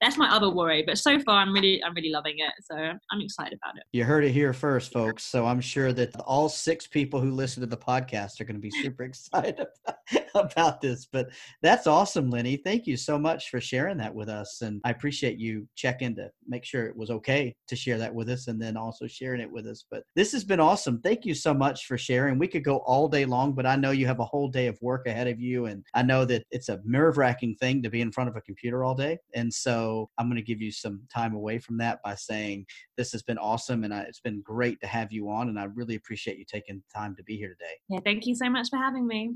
[0.00, 0.84] that's my other worry.
[0.86, 2.52] But so far, I'm really, I'm really loving it.
[2.70, 3.84] So I'm excited about it.
[3.92, 5.24] You heard it here first, folks.
[5.24, 8.60] So I'm sure that all six people who listen to the podcast are going to
[8.60, 9.64] be super excited
[10.34, 11.06] about this.
[11.06, 11.30] But
[11.62, 12.56] that's awesome, Lenny.
[12.56, 16.30] Thank you so much for sharing that with us, and I appreciate you checking to
[16.46, 19.50] make sure it was okay to share that with us and then also sharing it
[19.50, 19.84] with us.
[19.90, 21.00] But this has been awesome.
[21.00, 22.38] Thank you so much for sharing.
[22.38, 24.78] We could go all day long, but I know you have a whole day of
[24.80, 25.66] work ahead of you.
[25.66, 28.40] And I know that it's a nerve wracking thing to be in front of a
[28.40, 29.18] computer all day.
[29.34, 32.66] And so I'm going to give you some time away from that by saying
[32.96, 33.84] this has been awesome.
[33.84, 35.48] And I, it's been great to have you on.
[35.48, 37.74] And I really appreciate you taking time to be here today.
[37.88, 39.32] Yeah, thank you so much for having me.